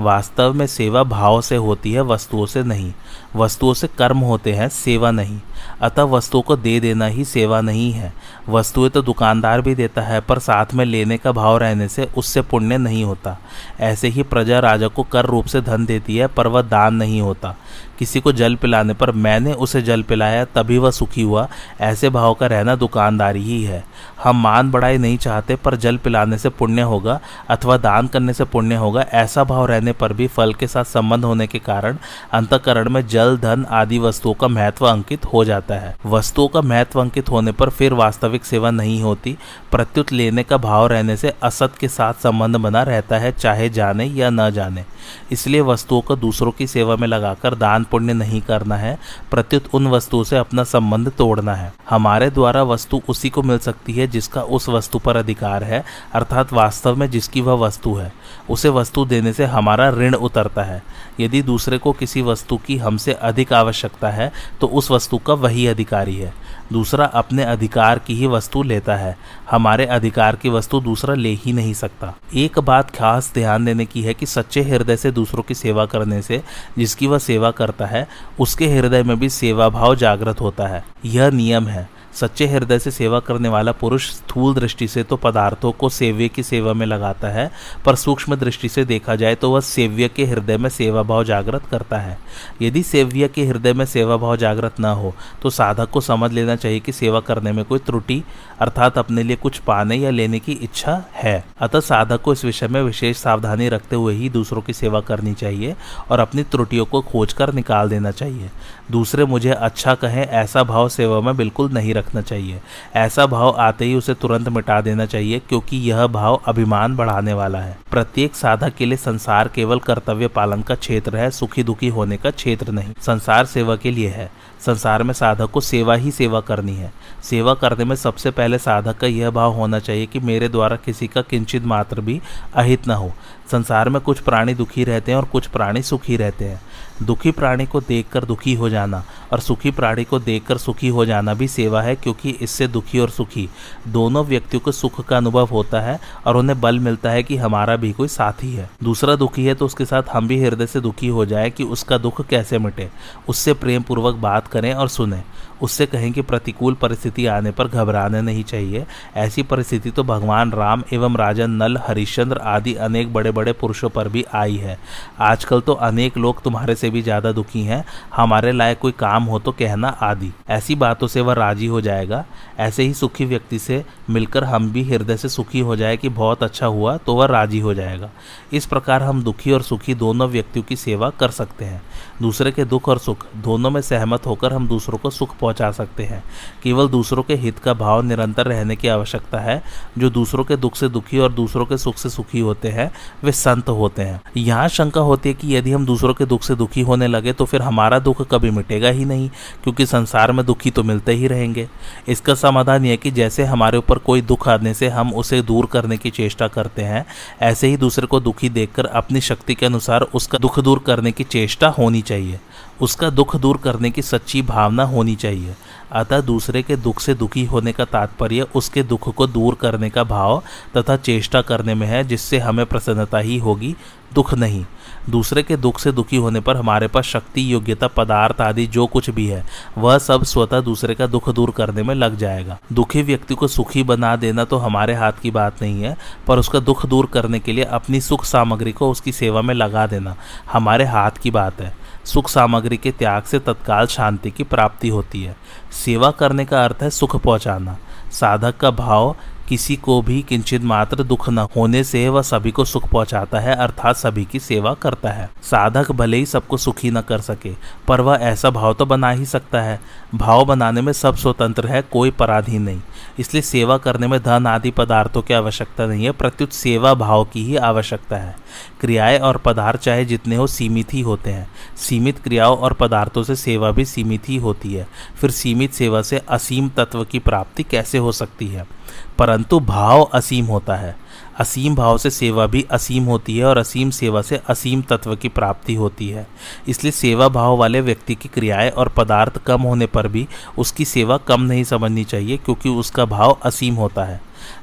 [0.00, 2.92] वास्तव में सेवा भाव से होती है, वस्तुओं से नहीं।
[3.36, 5.40] वस्तुओं से कर्म होते हैं, सेवा नहीं।
[5.80, 8.12] अतः वस्तुओं को दे देना ही सेवा नहीं है।
[8.48, 12.42] वस्तुएँ तो दुकानदार भी देता है, पर साथ में लेने का भाव रहने से उससे
[12.42, 13.38] पुण्य नहीं होता।
[13.80, 17.20] ऐसे ही प्रजा राजा को कर रूप से धन देती है, पर वह दान नहीं
[17.20, 17.56] होता।
[17.98, 21.48] किसी को जल पिलाने पर मैंने उसे जल पिलाया, तभी वह सुखी हुआ।
[21.80, 23.84] ऐसे भाव का रहना दुकानदारी ही है।
[24.24, 28.44] हम मान बढ़ाई नहीं चाहते, पर जल पिलाने से पुण्य होगा, अथवा दान करने से
[28.44, 31.96] पुण्य होगा, ऐसा भाव रहने पर भी फल के साथ संबंध होने के कारण
[32.32, 37.00] अंतकरण में जल, धन आदि वस्तुओं का महत्व अंकित हो जाता है। वस्तुओं का महत्व
[37.00, 39.36] अंकित होने पर फिर वास्तविक सेवा नहीं होती।
[39.70, 44.04] प्रत्युत लेने का भाव रहने से असत के साथ संबंध बना रहता है, चाहे जाने
[44.04, 44.84] या न जाने।
[45.32, 48.98] इसलिए वस्तुओं को दूसरों की सेवा में लगाकर दान पुण्य नहीं करना है।
[49.30, 53.92] प्रत्युत उन वस्तुओं से अपना संबंध तोड़ना है। हमारे द्वारा वस्तु उसी को मिल सकती
[53.92, 55.84] है जिसका उस वस्तु पर अधिकार है,
[56.14, 58.12] अर्थात वास्तव में जिसकी वह वस्तु है।
[58.50, 60.82] उसे वस्तु देने से हमारा ऋण उतरता है।
[61.20, 65.66] यदि दूसरे को किसी वस्तु की हमसे अधिक आवश्यकता है तो उस वस्तु का वही
[65.66, 66.32] अधिकारी है।
[66.72, 69.16] दूसरा अपने अधिकार की ही वस्तु लेता है।
[69.50, 74.02] हमारे अधिकार की वस्तु दूसरा ले ही नहीं सकता। एक बात खास ध्यान देने की
[74.02, 76.42] है कि सच्चे हृदय से दूसरों की सेवा करने से
[76.78, 78.06] जिसकी वह सेवा करता है,
[78.40, 82.90] उसके हृदय में भी सेवा भाव जागृत होता है। यह नियम है। सच्चे हृदय से
[82.90, 87.28] सेवा करने वाला पुरुष स्थूल दृष्टि से तो पदार्थों को सेव्य की सेवा में लगाता
[87.28, 87.50] है,
[87.84, 91.66] पर सूक्ष्म दृष्टि से देखा जाए तो वह सेव्य के हृदय में सेवा भाव जागृत
[91.70, 92.18] करता है।
[92.62, 96.56] यदि सेव्य के हृदय में सेवा भाव जागृत न हो तो साधक को समझ लेना
[96.56, 98.22] चाहिए कि सेवा करने में कोई त्रुटि,
[98.60, 102.68] अर्थात अपने लिए कुछ पाने या लेने की इच्छा है। अतः साधक को इस विषय
[102.68, 105.74] में विशेष सावधानी रखते हुए ही दूसरों की सेवा करनी चाहिए
[106.10, 108.50] और अपनी त्रुटियों को खोजकर निकाल देना चाहिए।
[108.90, 112.60] दूसरे, मुझे अच्छा कहें, ऐसा भाव सेवा में बिल्कुल नहीं रखना चाहिए।
[112.96, 117.60] ऐसा भाव आते ही उसे तुरंत मिटा देना चाहिए, क्योंकि यह भाव अभिमान बढ़ाने वाला
[117.60, 122.16] है। प्रत्येक साधक के लिए संसार केवल कर्तव्य पालन का क्षेत्र है सुखी दुखी होने
[122.16, 124.30] का क्षेत्र नहीं। संसार सेवा के लिए है।
[124.62, 128.98] संसार में साधक को सेवा ही सेवा करनी है। सेवा करने में सबसे पहले साधक
[128.98, 132.20] का यह भाव होना चाहिए कि मेरे द्वारा किसी का किंचित मात्र भी
[132.54, 133.12] अहित न हो।
[133.52, 136.60] संसार में कुछ प्राणी दुखी रहते हैं और कुछ प्राणी सुखी रहते हैं।
[137.02, 141.34] दुखी प्राणी को देखकर दुखी हो जाना और सुखी प्राणी को देखकर सुखी हो जाना
[141.34, 143.48] भी सेवा है, क्योंकि इससे दुखी और सुखी
[143.88, 147.76] दोनों व्यक्तियों को सुख का अनुभव होता है और उन्हें बल मिलता है कि हमारा
[147.76, 151.08] भी कोई साथी है। दूसरा दुखी है तो उसके साथ हम भी हृदय से दुखी
[151.08, 152.88] हो जाए कि उसका दुख कैसे मिटे।
[153.28, 155.22] उससे प्रेम पूर्वक बात करें और सुने।
[155.62, 158.84] उससे कहें कि प्रतिकूल परिस्थिति आने पर घबराने नहीं चाहिए।
[159.16, 164.08] ऐसी परिस्थिति तो भगवान राम एवं राजा नल, हरिश्चंद्र आदि अनेक बड़े बड़े पुरुषों पर
[164.08, 164.78] भी आई है।
[165.20, 167.84] आजकल तो अनेक लोग तुम्हारे से भी ज़्यादा दुखी हैं।
[168.16, 172.24] हमारे लायक कोई काम हो तो कहना आदि। ऐसी बातों से वह राज़ी हो जाएगा।
[172.58, 176.42] ऐसे ही सुखी व्यक्ति से मिलकर हम भी हृदय से सुखी हो जाए कि बहुत
[176.42, 178.10] अच्छा हुआ तो वह राज़ी हो जाएगा।
[178.52, 181.82] इस प्रकार हम दुखी और सुखी दोनों व्यक्तियों की सेवा कर सकते हैं।
[182.22, 186.02] दूसरे के दुख और सुख, दोनों में सहमत होकर हम दूसरों को सुख पहुँचा सकते
[186.02, 186.22] हैं।
[186.62, 189.62] केवल दूसरों के हित का भाव निरंतर रहने की आवश्यकता है।
[189.98, 192.90] जो दूसरों के दुख से दुखी और दूसरों के सुख से सुखी होते हैं,
[193.24, 196.54] वे संत होते हैं। यहाँ शंका होती है कि यदि हम दूसरों के दुख से
[196.54, 199.28] दुखी होने लगे तो फिर हमारा दुख कभी मिटेगा ही नहीं,
[199.62, 201.68] क्योंकि संसार में दुखी तो मिलते ही रहेंगे।
[202.08, 205.96] इसका समाधान यह कि जैसे हमारे ऊपर कोई दुख आने से हम उसे दूर करने
[205.96, 207.04] की चेष्टा करते हैं,
[207.42, 211.24] ऐसे ही दूसरे को दुखी देखकर अपनी शक्ति के अनुसार उसका दुख दूर करने की
[211.24, 212.38] चेष्टा होनी चाहिए।
[212.80, 215.54] उसका दुख दूर करने की सच्ची भावना होनी चाहिए।
[215.92, 220.04] अतः दूसरे के दुख से दुखी होने का तात्पर्य उसके दुख को दूर करने का
[220.04, 220.42] भाव
[220.76, 223.74] तथा चेष्टा करने में है, जिससे हमें प्रसन्नता ही होगी,
[224.14, 224.64] दुख नहीं।
[225.10, 229.10] दूसरे के दुख से दुखी होने पर हमारे पास शक्ति, योग्यता, पदार्थ आदि जो कुछ
[229.10, 229.44] भी है,
[229.78, 233.82] वह सब स्वतः दूसरे का दुख दूर करने में लग जाएगा। दुखी व्यक्ति को सुखी
[233.82, 237.52] बना देना तो हमारे हाथ की बात नहीं है, पर उसका दुख दूर करने के
[237.52, 240.16] लिए अपनी सुख सामग्री को उसकी सेवा में लगा देना
[240.52, 245.22] हमारे हाथ की बात है। सुख सामग्री के त्याग से तत्काल शांति की प्राप्ति होती
[245.22, 245.36] है।
[245.84, 247.78] सेवा करने का अर्थ है सुख पहुंचाना।
[248.12, 249.16] साधक का भाव
[249.48, 253.54] किसी को भी किंचित मात्र दुख न होने से वह सभी को सुख पहुंचाता है,
[253.54, 257.52] अर्थात सभी की सेवा करता है। साधक भले ही सबको सुखी न कर सके,
[257.88, 259.80] पर वह ऐसा भाव तो बना ही सकता है।
[260.14, 262.80] भाव बनाने में सब स्वतंत्र है, कोई पराधीन नहीं।
[263.18, 267.44] इसलिए सेवा करने में धन आदि पदार्थों की आवश्यकता नहीं है, प्रत्युत सेवा भाव की
[267.44, 268.36] ही आवश्यकता है।
[268.80, 273.36] क्रियाएँ और पदार्थ चाहे जितने हो, सीमित ही होते हैं। सीमित क्रियाओं और पदार्थों से
[273.36, 274.88] सेवा भी सीमित ही होती है।
[275.20, 278.81] फिर सीमित सेवा से असीम तत्व की प्राप्ति कैसे हो सकती है?
[279.18, 280.96] परंतु भाव असीम होता है।
[281.40, 285.28] असीम भाव से सेवा भी असीम होती है और असीम सेवा से असीम तत्व की
[285.28, 286.26] प्राप्ति होती है।
[286.68, 291.16] इसलिए सेवा भाव वाले व्यक्ति की क्रियाएँ और पदार्थ कम होने पर भी उसकी सेवा
[291.16, 294.20] कम नहीं समझनी चाहिए, क्योंकि उसका भाव असीम होता है।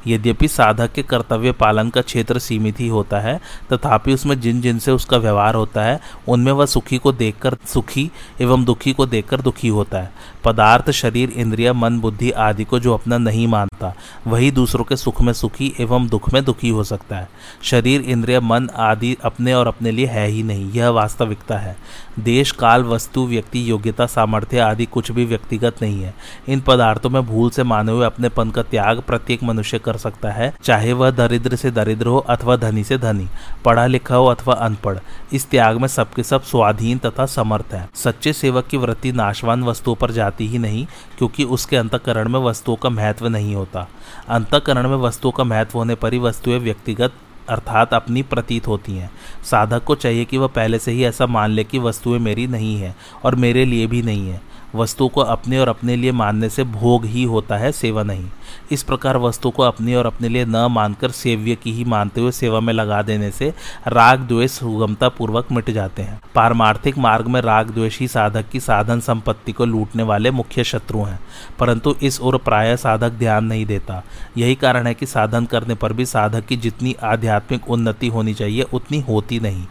[0.08, 3.40] यद्यपि साधक के कर्तव्य पालन का क्षेत्र सीमित ही होता है,
[3.74, 8.12] तथापि उसमें जिन जिन से उसका व्यवहार होता है, उनमें वह सुखी को देखकर सुखी
[8.42, 10.12] एवं दुखी को देखकर दुखी होता है।
[10.44, 13.94] पदार्थ, शरीर, इंद्रिया, मन, बुद्धि आदि को जो अपना नहीं मानता,
[14.28, 17.30] वही दूसरों के सुख में सुखी एवं दुख में दुखी हो सकता है।
[17.64, 21.78] शरीर, इंद्रिय, मन आदि अपने और अपने लिए है ही नहीं, यह वास्तविकता है।
[22.20, 26.14] देश, काल, वस्तु, व्यक्ति, योग्यता, सामर्थ्य आदि कुछ भी व्यक्तिगत नहीं है।
[26.48, 30.54] इन पदार्थों में भूल से माने हुए अपनेपन का त्याग प्रत्येक मनुष्य कर सकता है,
[30.64, 33.28] चाहे वह दरिद्र से दरिद्र हो अथवा धनी से धनी,
[33.66, 34.98] पढ़ा लिखा हो अथवा अनपढ़।
[35.34, 39.96] इस त्याग में सबके सब स्वाधीन तथा समर्थ है। सच्चे सेवक की वृत्ति नाशवान वस्तुओं
[39.96, 40.86] पर जाती ही नहीं,
[41.18, 43.88] क्योंकि उसके अंतकरण में वस्तुओं का महत्व नहीं होता।
[44.30, 47.14] अंतकरण में वस्तुओं का महत्व होने पर ही वस्तुएँ व्यक्तिगत
[47.50, 49.12] अर्थात अपनी प्रतीत होती हैं।
[49.44, 52.78] साधक को चाहिए कि वह पहले से ही ऐसा मान ले कि वस्तुएँ मेरी नहीं
[52.78, 54.42] है और मेरे लिए भी नहीं है।
[54.76, 58.26] वस्तु को अपने और अपने लिए मानने से भोग ही होता है, सेवा नहीं।
[58.72, 62.32] इस प्रकार वस्तु को अपनी और अपने लिए न मानकर सेव्य की ही मानते हुए
[62.32, 63.54] सेवा में लगा देने से
[63.88, 68.60] राग द्वेष सुगमता पूर्वक मिट जाते हैं। पारमार्थिक मार्ग में राग द्वेष ही साधक की
[68.60, 71.20] साधन संपत्ति को लूटने वाले मुख्य शत्रु हैं,
[71.60, 74.04] परंतु इस ओर प्राय साधक ध्यान नहीं देता।
[74.38, 78.62] यही कारण है कि साधन करने पर भी साधक की जितनी आध्यात्मिक उन्नति होनी चाहिए,
[78.64, 79.66] उतनी होती नहीं।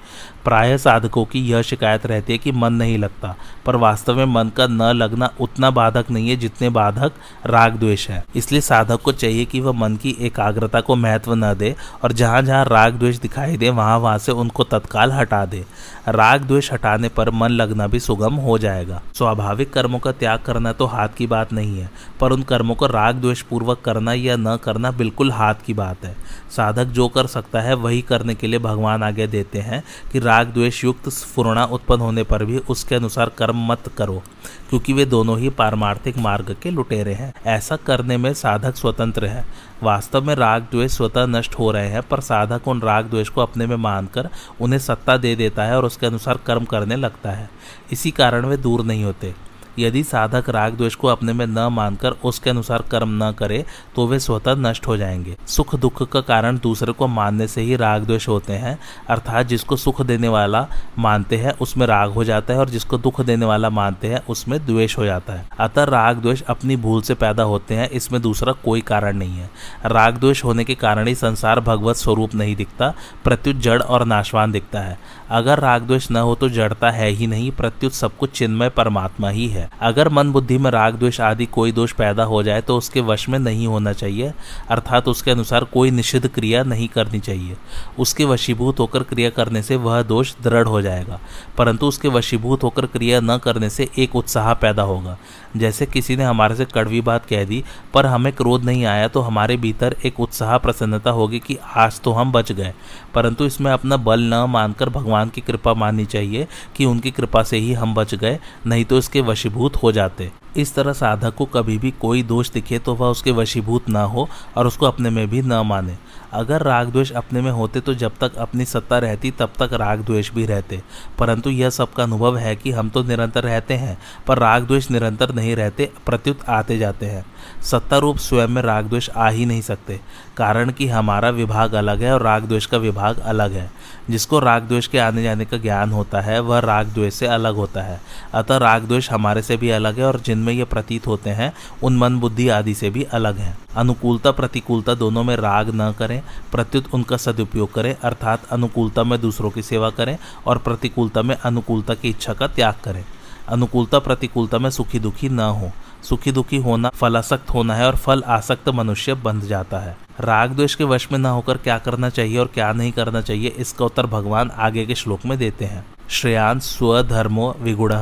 [0.48, 3.34] प्राय साधकों की यह शिकायत रहती है कि मन नहीं लगता,
[3.66, 7.12] पर वास्तव में मन का न लगना उतना बाधक नहीं है जितने बाधक
[7.46, 11.52] राग द्वेष है। इसलिए साधक को चाहिए कि वह मन की एकाग्रता को महत्व न
[11.54, 15.64] दे और जहाँ जहाँ राग द्वेष दिखाई दे, वहाँ वहाँ से उनको तत्काल हटा दे।
[16.08, 20.72] राग द्वेष हटाने पर मन लगना भी सुगम हो जाएगा। स्वाभाविक कर्मों का त्याग करना
[20.72, 24.36] तो हाथ की बात नहीं है, पर उन कर्मों को राग द्वेष पूर्वक करना या
[24.38, 26.14] न करना बिल्कुल हाथ की बात है।
[26.56, 29.82] साधक जो कर सकता है, वही करने के लिए भगवान आगे देते हैं
[30.12, 34.22] कि राग द्वेष युक्त स्फुरणा उत्पन्न होने पर भी उसके अनुसार कर्म मत करो,
[34.70, 39.44] क्योंकि वे दोनों ही पारमार्थिक मार्ग के लुटेरे हैं। ऐसा करने में साधक स्वतंत्र है।
[39.82, 43.40] वास्तव में राग द्वेष स्वतः नष्ट हो रहे हैं, पर साधक उन राग द्वेष को
[43.40, 44.28] अपने में मानकर
[44.60, 47.50] उन्हें सत्ता दे देता है और उसके अनुसार कर्म करने लगता है।
[47.92, 49.34] इसी कारण वे दूर नहीं होते।
[49.78, 53.64] यदि साधक राग द्वेष को अपने में न मानकर उसके अनुसार कर्म न करे
[53.96, 57.76] तो वे स्वतः नष्ट हो जाएँगे। सुख दुख का कारण दूसरे को मानने से ही
[57.76, 60.66] राग द्वेष होते हैं, अर्थात जिसको सुख देने वाला
[60.98, 64.66] मानते हैं, उसमें राग हो जाता है, और जिसको दुख देने वाला मानते हैं, उसमें
[64.66, 68.52] द्वेष हो जाता है। अतः राग द्वेष अपनी भूल से पैदा होते हैं, इसमें दूसरा
[68.52, 69.50] कोई कारण नहीं है।
[69.86, 74.52] राग द्वेष होने के कारण ही संसार भगवत स्वरूप नहीं दिखता, प्रत्युत जड़ और नाशवान
[74.52, 74.98] दिखता है।
[75.30, 79.28] अगर राग द्वेष न हो तो जड़ता है ही नहीं, प्रत्युत सब कुछ चिन्मय परमात्मा
[79.28, 82.76] ही है। अगर मन बुद्धि में राग द्वेष आदि कोई दोष पैदा हो जाए तो
[82.78, 84.32] उसके वश में नहीं होना चाहिए,
[84.70, 87.56] अर्थात उसके अनुसार कोई निषिद्ध क्रिया नहीं करनी चाहिए।
[87.98, 91.20] उसके वशीभूत होकर क्रिया करने से वह दोष दृढ़ हो जाएगा,
[91.58, 95.16] परंतु उसके वशीभूत होकर क्रिया न करने से एक उत्साह पैदा होगा।
[95.56, 97.62] जैसे किसी ने हमारे से कड़वी बात कह दी,
[97.94, 102.12] पर हमें क्रोध नहीं आया तो हमारे भीतर एक उत्साह प्रसन्नता होगी कि आज तो
[102.12, 102.72] हम बच गए।
[103.14, 107.56] परंतु इसमें अपना बल न मानकर भगवान की कृपा माननी चाहिए कि उनकी कृपा से
[107.56, 111.78] ही हम बच गए, नहीं तो इसके वशीभूत हो जाते। इस तरह साधक को कभी
[111.78, 115.42] भी कोई दोष दिखे तो वह उसके वशीभूत ना हो और उसको अपने में भी
[115.42, 115.96] न माने।
[116.32, 120.00] अगर राग द्वेष अपने में होते तो जब तक अपनी सत्ता रहती, तब तक राग
[120.00, 120.82] द्वेष भी रहते।
[121.18, 125.34] परंतु यह सबका अनुभव है कि हम तो निरंतर रहते हैं, पर राग द्वेष निरंतर
[125.34, 127.24] नहीं रहते, प्रत्युत आते जाते हैं।
[127.62, 130.00] सत्ता रूप स्वयं में राग द्वेष आ ही नहीं सकते,
[130.36, 133.70] कारण कि हमारा विभाग अलग है और राग द्वेष का विभाग अलग है।
[134.10, 137.54] जिसको राग द्वेष के आने जाने का ज्ञान होता है, वह राग द्वेष से अलग
[137.54, 138.00] होता है।
[138.34, 141.96] अतः राग द्वेष हमारे से भी अलग है और जिनमें ये प्रतीत होते हैं, उन
[141.96, 146.22] मन बुद्धि आदि से भी अलग है। अनुकूलता प्रतिकूलता दोनों में राग न करें,
[146.52, 151.94] प्रत्युत उनका सदुपयोग करें, अर्थात अनुकूलता में दूसरों की सेवा करें और प्रतिकूलता में अनुकूलता
[151.94, 153.04] की इच्छा का त्याग करें।
[153.48, 155.70] अनुकूलता प्रतिकूलता में सुखी दुखी न हो।
[156.02, 160.74] सुखी दुखी होना, फलासक्त होना है और फल आसक्त मनुष्य बन जाता है। राग द्वेष
[160.74, 164.06] के वश में न होकर क्या करना चाहिए और क्या नहीं करना चाहिए, इसका उत्तर
[164.06, 167.92] भगवान आगे के श्लोक में देते हैं। श्रेयान स्वधर्मो विगुण,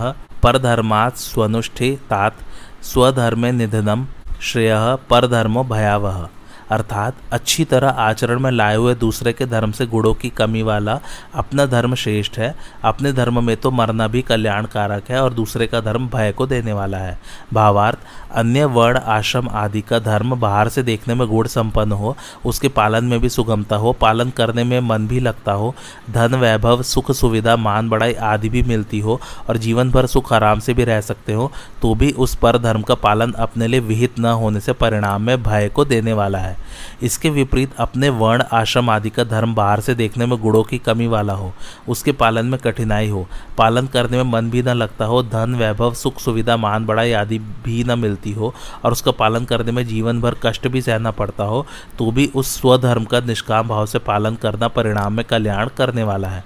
[0.42, 2.36] परधर्मात् स्वनुष्ठे तात,
[2.82, 4.06] स्वधर्मे निधनम,
[4.40, 4.74] श्रेय
[5.10, 6.28] परधर्मो भयावह।
[6.70, 10.98] अर्थात अच्छी तरह आचरण में लाए हुए दूसरे के धर्म से गुणों की कमी वाला
[11.34, 15.80] अपना धर्म श्रेष्ठ है। अपने धर्म में तो मरना भी कल्याणकारक है और दूसरे का
[15.80, 17.18] धर्म भय को देने वाला है।
[17.54, 17.98] भावार्थ,
[18.32, 23.04] अन्य वर्ण, आश्रम आदि का धर्म बाहर से देखने में गुण संपन्न हो, उसके पालन
[23.04, 25.74] में भी सुगमता हो, पालन करने में मन भी लगता हो,
[26.10, 30.60] धन, वैभव, सुख, सुविधा, मान बढ़ाई आदि भी मिलती हो और जीवन भर सुख आराम
[30.60, 31.50] से भी रह सकते हो
[31.82, 35.42] तो भी उस पर धर्म का पालन अपने लिए विहित न होने से परिणाम में
[35.42, 36.55] भय को देने वाला है।
[37.02, 41.06] इसके विपरीत अपने वर्ण, आश्रम आदि का धर्म बाहर से देखने में गुणों की कमी
[41.06, 41.52] वाला हो,
[41.88, 43.26] उसके पालन में कठिनाई हो,
[43.58, 47.38] पालन करने में मन भी न लगता हो, धन, वैभव, सुख, सुविधा, मान बढ़ाई आदि
[47.38, 51.44] भी न मिलती हो और उसका पालन करने में जीवन भर कष्ट भी सहना पड़ता
[51.44, 51.64] हो
[51.98, 56.28] तो भी उस स्वधर्म का निष्काम भाव से पालन करना परिणाम में कल्याण करने वाला
[56.28, 56.44] है।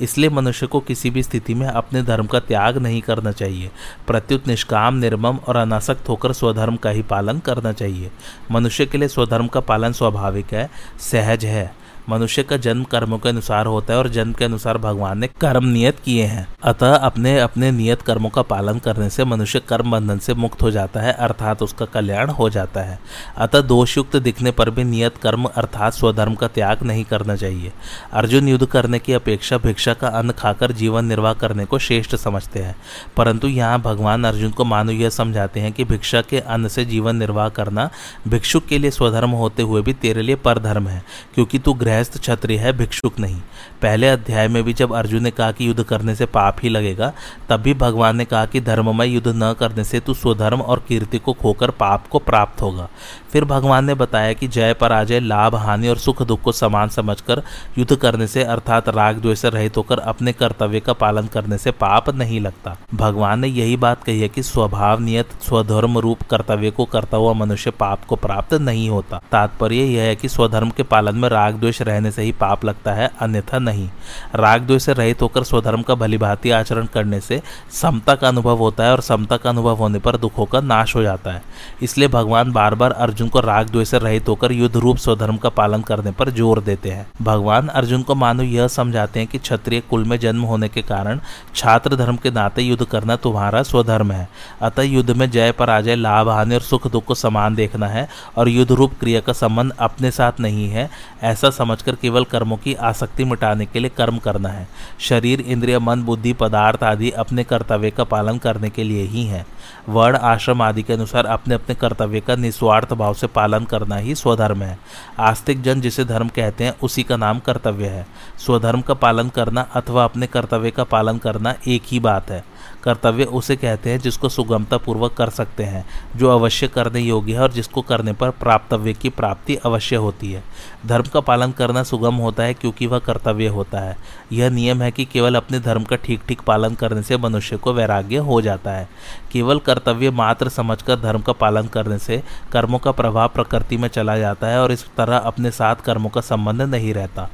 [0.00, 3.70] इसलिए मनुष्य को किसी भी स्थिति में अपने धर्म का त्याग नहीं करना चाहिए।
[4.06, 8.10] प्रत्युत निष्काम, निर्मम और अनासक्त होकर स्वधर्म का ही पालन करना चाहिए।
[8.50, 13.28] मनुष्य के लिए स्वधर्म का पालन स्वाभाविक है, सहज है। मनुष्य का जन्म कर्मों के
[13.28, 17.38] अनुसार होता है और जन्म के अनुसार भगवान ने कर्म नियत किए हैं। अतः अपने
[17.38, 21.12] अपने नियत कर्मों का पालन करने से मनुष्य कर्म बंधन से मुक्त हो जाता है,
[21.12, 22.98] अर्थात उसका कल्याण हो जाता है।
[23.36, 27.72] अतः दोषयुक्त दिखने पर भी नियत कर्म, अर्थात स्वधर्म का त्याग नहीं करना चाहिए।
[28.12, 32.58] अर्जुन युद्ध करने की अपेक्षा भिक्षा का अन्न खाकर जीवन निर्वाह करने को श्रेष्ठ समझते
[32.58, 32.76] हैं।
[33.16, 37.16] परंतु यहाँ भगवान अर्जुन को मानो यह समझाते हैं कि भिक्षा के अन्न से जीवन
[37.16, 37.90] निर्वाह करना
[38.28, 41.02] भिक्षुक के लिए स्वधर्म होते हुए भी तेरे लिए परधर्म है,
[41.34, 43.40] क्योंकि तू ग्रह गृहस्थ क्षत्रिय है, भिक्षुक नहीं।
[43.82, 47.12] पहले अध्याय में भी जब अर्जुन ने कहा कि युद्ध करने से पाप ही लगेगा,
[47.48, 51.18] तब भी भगवान ने कहा कि धर्ममय युद्ध न करने से तू स्वधर्म और कीर्ति
[51.18, 52.88] को खोकर पाप को प्राप्त होगा।
[53.32, 57.42] फिर भगवान ने बताया कि जय पराजय, लाभ, हानि और सुख दुख को समान समझकर
[57.78, 62.10] युद्ध करने से, अर्थात राग द्वेष रहित होकर अपने कर्तव्य का पालन करने से पाप
[62.10, 66.84] नहीं लगता। भगवान ने यही बात कही है कि स्वभाव नियत, स्वधर्म रूप कर्तव्य को
[66.84, 71.16] करता हुआ मनुष्य पाप को प्राप्त नहीं होता। तात्पर्य यह है कि स्वधर्म के पालन
[71.16, 73.88] में राग द्वेष रहने से ही पाप लगता है, अन्यथा नहीं।
[74.34, 77.40] राग द्वेष से रहित होकर स्वधर्म का भलीभांति आचरण करने से
[77.72, 81.02] समता का अनुभव होता है और समता का अनुभव होने पर दुखों का नाश हो
[81.02, 81.42] जाता है।
[81.82, 85.48] इसलिए भगवान बार बार अर्जुन को राग द्वेष से रहित होकर युद्ध रूप स्वधर्म का
[85.50, 89.80] पालन करने पर ज़ोर देते हैं। भगवान अर्जुन को मानो यह समझाते हैं कि क्षत्रिय
[89.80, 91.20] कुल में जन्म होने के कारण
[91.54, 94.28] छात्र धर्म के नाते युद्ध करना तुम्हारा स्वधर्म है।
[94.62, 98.48] अतः युद्ध में जय पराजय, लाभ, हानि और सुख दुख को समान देखना है और
[98.48, 100.88] युद्ध रूप क्रिया का संबंध अपने साथ नहीं है।
[101.22, 104.68] ऐसा समझकर केवल कर्मों की आसक्ति मिटाने के लिए कर्म करना है।
[105.00, 109.46] शरीर, इंद्रिय, मन, बुद्धि, पदार्थ आदि अपने कर्तव्य का पालन करने के लिए ही है।
[109.88, 114.14] वर्ण, आश्रम आदि के अनुसार अपने अपने कर्तव्य का निस्वार्थ भाव से पालन करना ही
[114.14, 114.78] स्वधर्म है।
[115.18, 118.06] आस्तिक जन जिसे धर्म कहते हैं, उसी का नाम कर्तव्य है।
[118.38, 122.44] स्वधर्म का पालन करना अथवा अपने कर्तव्य का पालन करना एक ही बात है।
[122.88, 125.84] कर्तव्य उसे कहते हैं, जिसको सुगमता पूर्वक कर सकते हैं,
[126.16, 130.42] जो अवश्य करने योग्य है और जिसको करने पर प्राप्तव्य की प्राप्ति अवश्य होती है।
[130.86, 133.96] धर्म का पालन करना सुगम होता है, क्योंकि वह कर्तव्य होता है।
[134.32, 137.72] यह नियम है कि केवल अपने धर्म का ठीक ठीक पालन करने से मनुष्य को
[137.72, 138.88] वैराग्य हो जाता है।
[139.32, 144.18] केवल कर्तव्य मात्र समझकर धर्म का पालन करने से कर्मों का प्रभाव प्रकृति में चला
[144.18, 147.28] जाता है और इस तरह अपने साथ कर्मों का संबंध नहीं रहता।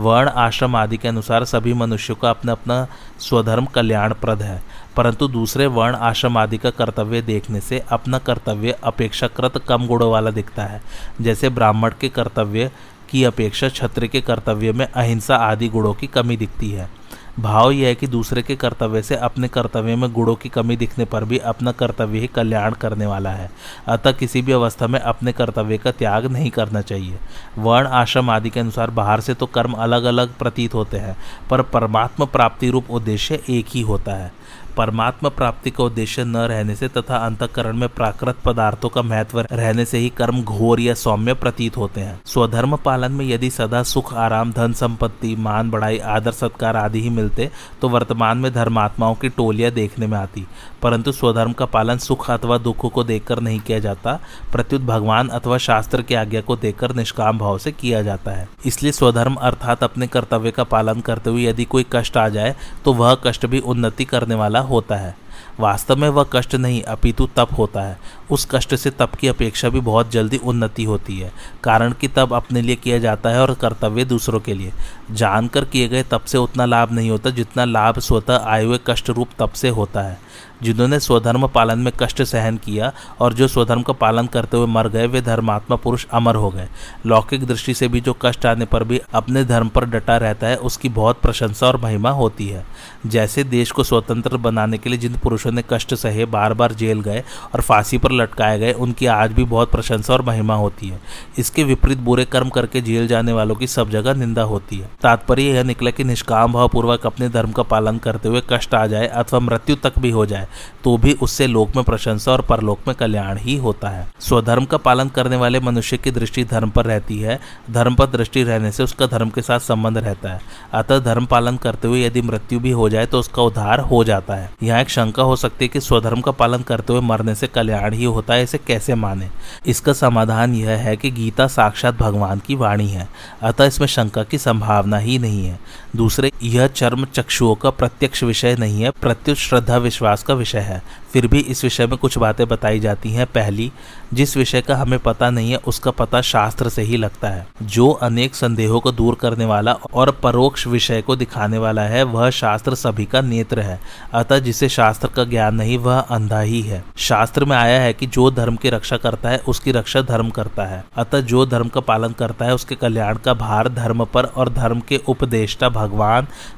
[0.00, 2.86] वर्ण, आश्रम आदि के अनुसार सभी मनुष्यों का अपना अपना
[3.20, 4.62] स्वधर्म कल्याणप्रद है।
[4.96, 10.30] परंतु दूसरे वर्ण, आश्रम आदि का कर्तव्य देखने से अपना कर्तव्य अपेक्षाकृत कम गुणों वाला
[10.30, 10.82] दिखता है।
[11.20, 12.70] जैसे ब्राह्मण के कर्तव्य
[13.10, 16.97] की अपेक्षा क्षत्रिय के कर्तव्य में अहिंसा आदि गुणों की कमी दिखती है।
[17.38, 21.04] भाव यह है कि दूसरे के कर्तव्य से अपने कर्तव्य में गुणों की कमी दिखने
[21.04, 23.50] पर भी अपना कर्तव्य ही कल्याण करने वाला है।
[23.86, 27.18] अतः किसी भी अवस्था में अपने कर्तव्य का त्याग नहीं करना चाहिए।
[27.58, 31.16] वर्ण, आश्रम आदि के अनुसार बाहर से तो कर्म अलग अलग प्रतीत होते हैं,
[31.50, 34.32] पर परमात्मा प्राप्ति रूप उद्देश्य एक ही होता है।
[34.78, 39.84] परमात्मा प्राप्ति का उद्देश्य न रहने से तथा अंतकरण में प्राकृत पदार्थों का महत्व रहने
[39.84, 44.12] से ही कर्म घोर या सौम्य प्रतीत होते हैं। स्वधर्म पालन में यदि सदा सुख,
[44.14, 49.28] आराम, धन संपत्ति, मान बढ़ाई आदर, सत्कार आदि ही मिलते तो वर्तमान में धर्मात्माओं की
[49.30, 50.46] टोलियाँ देखने में आती।
[50.82, 54.12] परंतु स्वधर्म का पालन सुख अथवा दुख को देखकर नहीं किया जाता,
[54.52, 58.92] प्रत्युत भगवान अथवा शास्त्र की आज्ञा को देखकर निष्काम भाव से किया जाता है। इसलिए
[58.92, 63.14] स्वधर्म अर्थात अपने कर्तव्य का पालन करते हुए यदि कोई कष्ट आ जाए तो वह
[63.24, 65.16] कष्ट भी उन्नति करने वाला होता है।
[65.60, 67.98] वास्तव में वह कष्ट नहीं, अपितु तप होता है।
[68.30, 71.32] उस कष्ट से तप की अपेक्षा भी बहुत जल्दी उन्नति होती है।
[71.64, 74.72] कारण कि तप अपने लिए किया जाता है और कर्तव्य दूसरों के लिए।
[75.10, 79.10] जानकर किए गए तप से उतना लाभ नहीं होता, जितना लाभ स्वतः आए हुए कष्ट
[79.10, 80.28] रूप तप से होता है।
[80.62, 84.88] जिन्होंने स्वधर्म पालन में कष्ट सहन किया और जो स्वधर्म का पालन करते हुए मर
[84.88, 86.68] गए, वे धर्मात्मा पुरुष अमर हो गए।
[87.06, 90.56] लौकिक दृष्टि से भी जो कष्ट आने पर भी अपने धर्म पर डटा रहता है,
[90.56, 92.66] उसकी बहुत प्रशंसा और महिमा होती है।
[93.06, 97.00] जैसे देश को स्वतंत्र बनाने के लिए जिन पुरुषों ने कष्ट सहे बार बार जेल
[97.00, 97.22] गए
[97.54, 101.00] और फांसी पर लटकाए गए, उनकी आज भी बहुत प्रशंसा और महिमा होती है।
[101.38, 105.42] इसके विपरीत बुरे कर्म करके जेल जाने वालों की सब जगह निंदा होती है। तात्पर्य
[105.44, 109.06] यह निकला कि निष्काम भाव पूर्वक अपने धर्म का पालन करते हुए कष्ट आ जाए
[109.08, 110.46] अथवा मृत्यु तक भी हो जाए
[110.84, 114.76] तो भी उससे लोक में प्रशंसा और परलोक में कल्याण ही होता है। स्वधर्म का
[114.78, 117.38] पालन करने वाले मनुष्य की दृष्टि धर्म पर रहती है।
[117.70, 120.40] धर्म पर दृष्टि रहने से उसका धर्म के साथ संबंध रहता है।
[120.74, 124.34] अतः धर्म पालन करते हुए यदि मृत्यु भी हो जाए तो उसका उद्धार हो जाता
[124.34, 127.46] है। यहाँ एक शंका हो सकती है कि स्वधर्म का पालन करते हुए मरने से
[127.46, 129.28] कल्याण ही होता है, इसे कैसे माने?
[129.66, 133.08] इसका समाधान यह है कि गीता साक्षात भगवान की वाणी है,
[133.42, 135.58] अतः इसमें शंका की संभावना ही नहीं है।
[135.96, 140.82] दूसरे, यह चर्म चक्षुओं का प्रत्यक्ष विषय नहीं है, प्रत्युत श्रद्धा विश्वास का विषय है।
[141.12, 143.72] फिर भी इस विषय में कुछ बातें बताई जाती हैं। पहली,
[144.14, 147.90] जिस विषय का हमें पता नहीं है, उसका पता शास्त्र से ही लगता है। जो
[147.90, 152.74] अनेक संदेहों को दूर करने वाला और परोक्ष विषय को दिखाने वाला है, वह शास्त्र
[152.74, 153.80] सभी का नेत्र है।
[154.14, 158.06] अतः जिसे शास्त्र का ज्ञान नहीं, वह अंधा ही है। शास्त्र में आया है कि
[158.06, 161.80] जो धर्म की रक्षा करता है, उसकी रक्षा धर्म करता है। अतः जो धर्म का
[161.80, 165.87] पालन करता है, उसके कल्याण का भार धर्म पर और धर्म के उपदेष्टा भगवान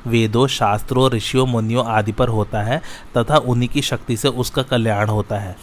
[0.07, 2.81] वेदों, शास्त्रों, ऋषियों, मुनियों आदि पर होता है
[3.17, 5.57] तथा उन्हीं की शक्ति से उसका कल्याण होता है।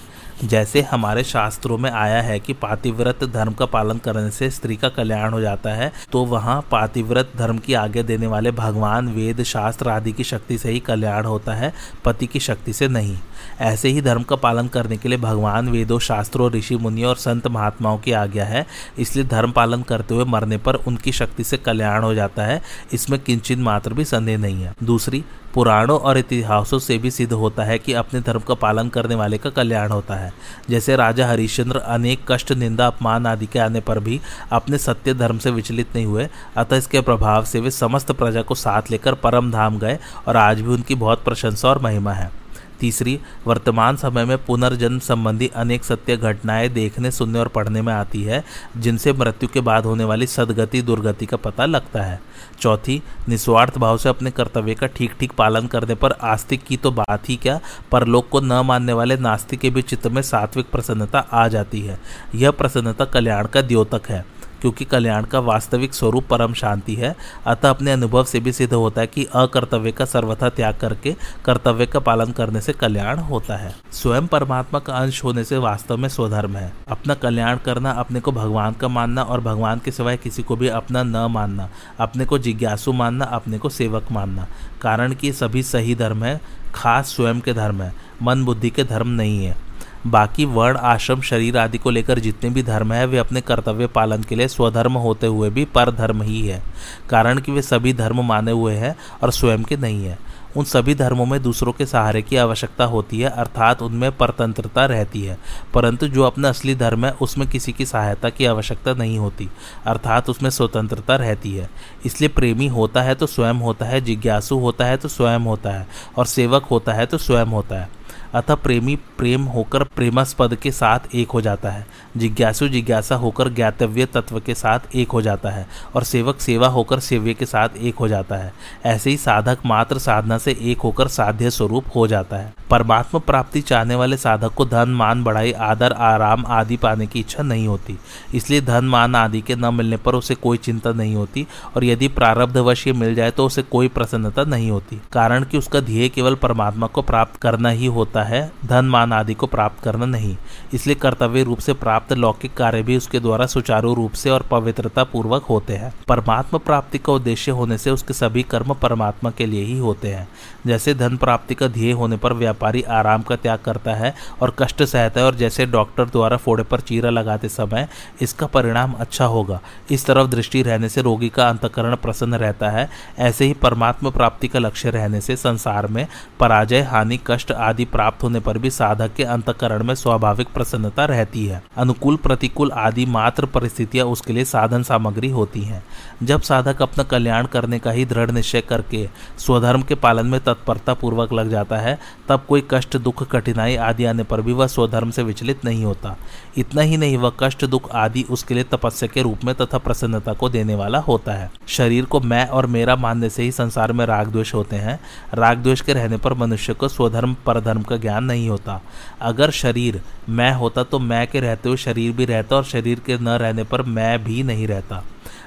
[0.43, 4.89] जैसे हमारे शास्त्रों में आया है कि पातिव्रत धर्म का पालन करने से स्त्री का
[4.89, 9.89] कल्याण हो जाता है तो वहाँ पातिव्रत धर्म की आगे देने वाले भगवान, वेद, शास्त्र
[9.89, 11.73] आदि की शक्ति से ही कल्याण होता है,
[12.05, 13.17] पति की शक्ति से नहीं।
[13.61, 17.47] ऐसे ही धर्म का पालन करने के लिए भगवान, वेदों, शास्त्रों, ऋषि, मुनियों और संत
[17.47, 18.65] महात्माओं की आज्ञा है।
[18.99, 22.61] इसलिए धर्म पालन करते हुए मरने पर उनकी शक्ति से कल्याण हो जाता है।
[22.93, 27.63] इसमें किंचित मात्र भी संदेह नहीं है। दूसरी, पुराणों और इतिहासों से भी सिद्ध होता
[27.63, 30.33] है कि अपने धर्म का पालन करने वाले का कल्याण होता है।
[30.69, 35.37] जैसे राजा हरिश्चंद्र अनेक कष्ट, निंदा, अपमान आदि के आने पर भी अपने सत्य धर्म
[35.37, 39.51] से विचलित नहीं हुए। अतः इसके प्रभाव से वे समस्त प्रजा को साथ लेकर परम
[39.51, 42.46] धाम गए और आज भी उनकी बहुत प्रशंसा और महिमा है।
[42.79, 48.23] तीसरी, वर्तमान समय में पुनर्जन्म संबंधी अनेक सत्य घटनाएँ देखने, सुनने और पढ़ने में आती
[48.23, 48.43] है,
[48.77, 52.21] जिनसे मृत्यु के बाद होने वाली सदगति, दुर्गति का पता लगता है।
[52.59, 56.91] चौथी, निस्वार्थ भाव से अपने कर्तव्य का ठीक ठीक पालन करने पर आस्तिक की तो
[56.91, 57.59] बात ही क्या?
[57.91, 61.99] परलोक को न मानने वाले नास्तिक के भी चित्त में सात्विक प्रसन्नता आ जाती है।
[62.35, 67.15] यह प्रसन्नता कल्याण का द्योतक है। क्योंकि कल्याण का वास्तविक स्वरूप परम शांति है।
[67.45, 71.15] अतः अपने अनुभव से भी सिद्ध होता है कि अकर्तव्य का सर्वथा त्याग करके
[71.45, 75.97] कर्तव्य का पालन करने से कल्याण होता है। स्वयं परमात्मा का अंश होने से वास्तव
[75.97, 80.17] में स्वधर्म है। अपना कल्याण करना, अपने को भगवान का मानना और भगवान के सिवाय
[80.17, 84.47] किसी को भी अपना न मानना, अपने को जिज्ञासु मानना, अपने को सेवक मानना,
[84.81, 86.41] कारण कि सभी सही धर्म है,
[86.75, 87.93] खास स्वयं के धर्म है।
[88.23, 89.66] मन बुद्धि के धर्म नहीं है।
[90.07, 94.23] बाकी वर्ण, आश्रम, शरीर आदि को लेकर जितने भी धर्म है, वे अपने कर्तव्य पालन
[94.23, 96.63] के लिए स्वधर्म होते हुए भी पर धर्म ही है।
[97.09, 100.95] कारण कि वे सभी धर्म माने हुए हैं और स्वयं के नहीं है। उन सभी
[100.95, 105.37] धर्मों में दूसरों के सहारे की आवश्यकता होती है, अर्थात उनमें परतंत्रता रहती है।
[105.73, 109.49] परंतु जो अपना असली धर्म है, उसमें किसी की सहायता की आवश्यकता नहीं होती,
[109.85, 111.69] अर्थात उसमें स्वतंत्रता रहती है।
[112.05, 115.87] इसलिए प्रेमी होता है तो स्वयं होता है, जिज्ञासु होता है तो स्वयं होता है,
[116.17, 117.89] और सेवक होता है तो स्वयं होता है।
[118.33, 124.05] अतः प्रेमी प्रेम होकर प्रेमास्पद के साथ एक हो जाता है। जिज्ञासु जिज्ञासा होकर ज्ञातव्य
[124.05, 127.95] तत्व के साथ एक हो जाता है और सेवक सेवा होकर सेव्य के साथ एक
[127.95, 128.53] हो जाता है।
[128.85, 133.61] ऐसे ही साधक मात्र साधना से एक होकर साध्य स्वरूप हो जाता है। परमात्मा प्राप्ति
[133.61, 137.97] चाहने वाले साधक को धन, मान, बढ़ाई, आदर, आराम आदि पाने की इच्छा नहीं होती।
[138.35, 142.07] इसलिए धन, मान आदि के न मिलने पर उसे कोई चिंता नहीं होती और यदि
[142.07, 146.35] प्रारब्धवश ये मिल जाए तो उसे कोई प्रसन्नता नहीं होती। कारण कि उसका ध्येय केवल
[146.35, 150.37] परमात्मा को प्राप्त करना ही होता है, धन मान आदि को प्राप्त करना नहीं।
[150.73, 155.03] इसलिए कर्तव्य रूप से प्राप्त लौकिक कार्य भी उसके द्वारा सुचारू रूप से और पवित्रता
[155.03, 159.63] पूर्वक होते हैं। परमात्मा प्राप्ति का उद्देश्य होने से उसके सभी कर्म परमात्मा के लिए
[159.63, 160.29] ही होते हैं।
[160.67, 164.83] जैसे धन प्राप्ति का ध्येय होने पर व्यापारी आराम का त्याग करता है और कष्ट
[164.83, 167.87] सहता है और जैसे डॉक्टर द्वारा फोड़े पर चीरा लगाते समय
[168.21, 169.61] इसका परिणाम अच्छा होगा।
[169.91, 172.89] इस तरफ़ दृष्टि रहने से रोगी का अंतकरण प्रसन्न रहता है।
[173.19, 176.07] ऐसे ही परमात्मा प्राप्ति का लक्ष्य रहने से संसार में
[176.39, 181.45] पराजय, हानि, कष्ट आदि प्राप्त होने पर भी साधक के अंतकरण में स्वाभाविक प्रसन्नता रहती
[181.45, 185.83] है। अनुकूल, प्रतिकूल आदि मात्र परिस्थितियाँ उसके लिए साधन सामग्री होती हैं।
[186.23, 190.93] जब साधक अपना कल्याण करने का ही दृढ़ निश्चय करके स्वधर्म के पालन में तत्परता
[190.93, 191.99] पूर्वक लग जाता है,
[192.29, 196.15] तब कोई कष्ट, दुख, कठिनाई आदि आने पर भी वह स्वधर्म से विचलित नहीं होता।
[196.57, 200.33] इतना ही नहीं, वह कष्ट, दुख आदि उसके लिए तपस्या के रूप में तथा प्रसन्नता
[200.33, 204.05] को देने वाला होता है। शरीर को मैं और मेरा मानने से ही संसार में
[204.05, 204.99] राग द्वेष होते हैं।
[205.33, 208.81] राग द्वेष के रहने पर मनुष्य को स्वधर्म, परधर्म का ज्ञान नहीं होता।
[209.21, 213.17] अगर शरीर मैं होता तो मैं के रहते हुए शरीर भी रहता और शरीर के
[213.17, 215.03] न रहने पर मैं भी नहीं रहता।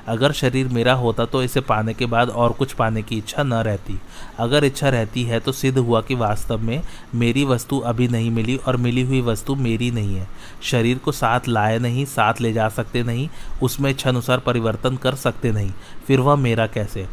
[0.09, 3.55] अगर शरीर मेरा होता तो इसे पाने के बाद और कुछ पाने की इच्छा न
[3.55, 3.99] रहती।
[4.39, 6.83] अगर इच्छा रहती है तो सिद्ध हुआ कि वास्तव में
[7.15, 10.27] मेरी वस्तु अभी नहीं मिली और मिली हुई वस्तु मेरी नहीं है।
[10.63, 13.29] शरीर को साथ लाए नहीं, साथ ले जा सकते नहीं,
[13.63, 15.73] उसमें इच्छा अनुसार परिवर्तन कर सकते नहीं।
[16.07, 17.07] फिर वह मेरा कैसे?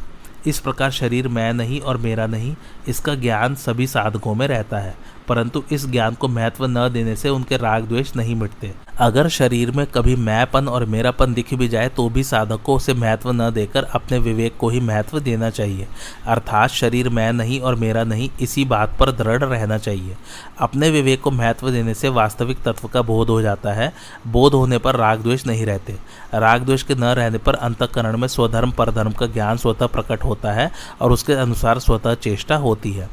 [0.47, 2.55] इस प्रकार शरीर मैं नहीं और मेरा नहीं,
[2.87, 4.95] इसका ज्ञान सभी साधकों में रहता है।
[5.27, 9.71] परंतु इस ज्ञान को महत्व न देने से उनके राग द्वेष नहीं मिटते। अगर शरीर
[9.71, 13.49] में कभी मैंपन और मेरापन दिख भी जाए तो भी साधक को उसे महत्व न
[13.51, 15.87] देकर अपने विवेक को ही महत्व देना चाहिए।
[16.25, 20.15] अर्थात शरीर मैं नहीं और मेरा नहीं, इसी बात पर दृढ़ रहना चाहिए।
[20.59, 23.93] अपने विवेक को महत्व देने से वास्तविक तत्व का बोध हो जाता है।
[24.27, 25.95] बोध होने पर राग द्वेष नहीं रहते।
[26.33, 30.51] राग द्वेष के न रहने पर अंतकरण में स्वधर्म परधर्म का ज्ञान स्वतः प्रकट होता
[30.51, 30.71] है
[31.01, 33.09] और उसके अनुसार स्वतः चेष्टा होती है।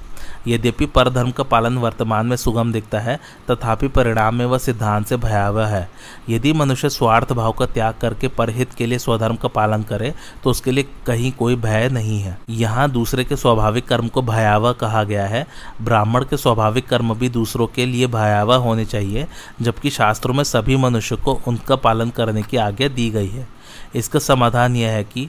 [0.47, 3.19] यद्यपि परधर्म का पालन वर्तमान में सुगम दिखता है,
[3.51, 5.89] तथापि परिणाम में वह सिद्धांत से भयावह है।
[6.29, 10.13] यदि मनुष्य स्वार्थ भाव का त्याग करके परहित के लिए स्वधर्म का पालन करे
[10.45, 14.73] तो उसके लिए कहीं कोई भय नहीं है। यहाँ दूसरे के स्वाभाविक कर्म को भयावह
[14.73, 15.47] कहा गया है।
[15.83, 19.27] ब्राह्मण के स्वाभाविक कर्म भी दूसरों के लिए भयावह होने चाहिए,
[19.63, 23.49] जबकि शास्त्रों में सभी मनुष्य को उनका पालन करने की आज्ञा दी गई है।
[23.95, 25.29] इसका समाधान यह है कि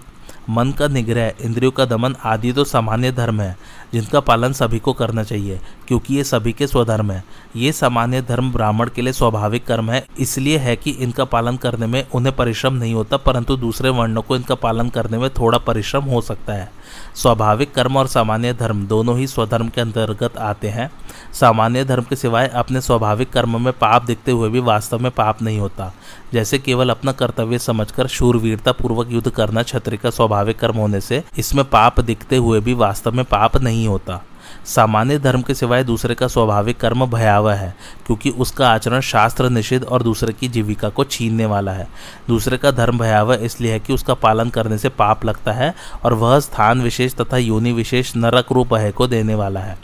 [0.49, 3.57] मन का निग्रह, इंद्रियों का दमन आदि तो सामान्य धर्म है
[3.95, 7.23] जिनका पालन सभी को करना चाहिए, क्योंकि ये सभी के स्वधर्म है।
[7.55, 11.87] ये सामान्य धर्म ब्राह्मण के लिए स्वाभाविक कर्म है, इसलिए है कि इनका पालन करने
[11.87, 16.03] में उन्हें परिश्रम नहीं होता, परंतु दूसरे वर्णों को इनका पालन करने में थोड़ा परिश्रम
[16.03, 16.69] हो सकता है।
[17.15, 20.89] स्वाभाविक कर्म और सामान्य धर्म दोनों ही स्वधर्म के अंतर्गत आते हैं।
[21.33, 25.41] सामान्य धर्म के सिवाय अपने स्वाभाविक कर्म में पाप दिखते हुए भी वास्तव में पाप
[25.41, 25.91] नहीं होता।
[26.33, 31.23] जैसे केवल अपना कर्तव्य समझकर शूरवीरता पूर्वक युद्ध करना छत्री का स्वाभाविक कर्म होने से
[31.37, 34.21] इसमें पाप दिखते हुए भी वास्तव में पाप नहीं होता।
[34.65, 37.75] सामान्य धर्म के सिवाय दूसरे का स्वाभाविक कर्म भयावह है,
[38.07, 41.87] क्योंकि उसका आचरण शास्त्र निषिद्ध और दूसरे की जीविका को छीनने वाला है।
[42.27, 45.73] दूसरे का धर्म भयावह इसलिए है कि उसका पालन करने से पाप लगता है
[46.03, 49.77] और वह स्थान विशेष तथा योनि विशेष नरक रूप है को देने वाला है।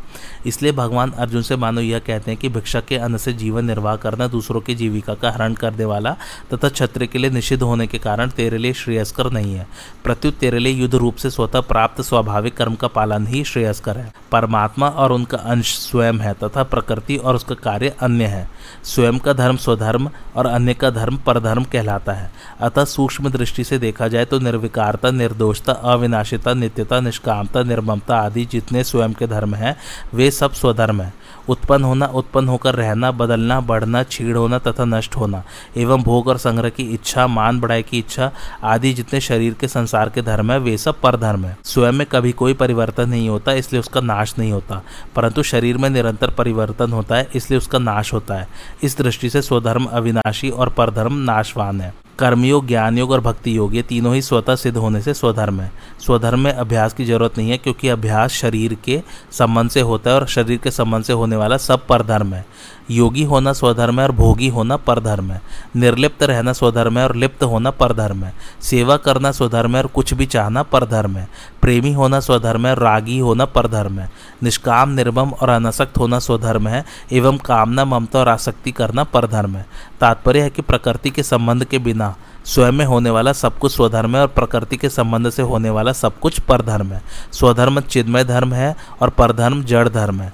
[0.45, 3.95] इसलिए भगवान अर्जुन से मानो यह कहते हैं कि भिक्षा के अन्न से जीवन निर्वाह
[3.95, 6.15] करना, दूसरों की जीविका का हरण करने वाला
[6.53, 9.67] तथा छत्र के लिए निषिद्ध होने के कारण तेरे लिए श्रेयस्कर नहीं है।
[10.03, 14.13] प्रत्युत तेरे लिए युद्ध रूप से स्वतः प्राप्त स्वाभाविक कर्म का पालन ही श्रेयस्कर है।
[14.32, 18.49] परमात्मा और उनका अंश स्वयं है तथा प्रकृति और उसका कार्य अन्य है।
[18.84, 23.78] स्वयं का धर्म स्वधर्म और अन्य का धर्म परधर्म कहलाता है। अतः सूक्ष्म दृष्टि से
[23.78, 29.76] देखा जाए तो निर्विकारता, निर्दोषता, अविनाशिता, नित्यता, निष्कामता, निर्ममता आदि जितने स्वयं के धर्म हैं
[30.14, 31.14] वे सब स्वधर्म है।
[31.49, 35.43] उत्पन्न होना, उत्पन्न होकर रहना, बदलना, बढ़ना छीड़ होना तथा नष्ट होना,
[35.78, 38.32] एवं भोग और संग्रह की इच्छा, मान, बढ़ाई की इच्छा
[38.64, 42.05] आदि जितने शरीर के, संसार के धर्म है, वे सब पर धर्म है। स्वयं में
[42.07, 44.82] कभी कोई परिवर्तन नहीं होता, इसलिए उसका नाश नहीं होता,
[45.16, 48.47] परंतु शरीर में निरंतर परिवर्तन होता है, इसलिए उसका नाश होता है।
[48.84, 53.76] इस दृष्टि से स्वधर्म अविनाशी और परधर्म नाशवान है। कर्मयोग ज्ञान योग और भक्ति योग
[53.76, 57.49] ये तीनों ही स्वतः सिद्ध होने से स्वधर्म है। स्वधर्म में अभ्यास की ज़रूरत नहीं
[57.49, 59.01] है, क्योंकि अभ्यास शरीर के
[59.32, 62.45] संबंध से होता है और शरीर के संबंध से होने वाला सब परधर्म है।
[62.90, 65.42] योगी होना स्वधर्म है और भोगी होना परधर्म है।
[65.76, 70.14] निर्लिप्त रहना स्वधर्म है और लिप्त होना परधर्म है। सेवा करना स्वधर्म है और कुछ
[70.14, 71.28] भी चाहना परधर्म है।
[71.62, 74.12] प्रेमी होना स्वधर्म है रागी होना परधर्म है।
[74.44, 79.66] निष्काम, निर्मम और अनासक्त होना स्वधर्म है एवं कामना, ममता और आसक्ति करना परधर्म है।
[80.00, 82.16] तात्पर्य है कि प्रकृति के संबंध के बिना
[82.46, 85.92] स्वयं में होने वाला सब कुछ स्वधर्म है और प्रकृति के संबंध से होने वाला
[85.92, 87.02] सब कुछ परधर्म है।
[87.32, 90.34] स्वधर्म चिन्मय धर्म है और परधर्म जड़ धर्म है।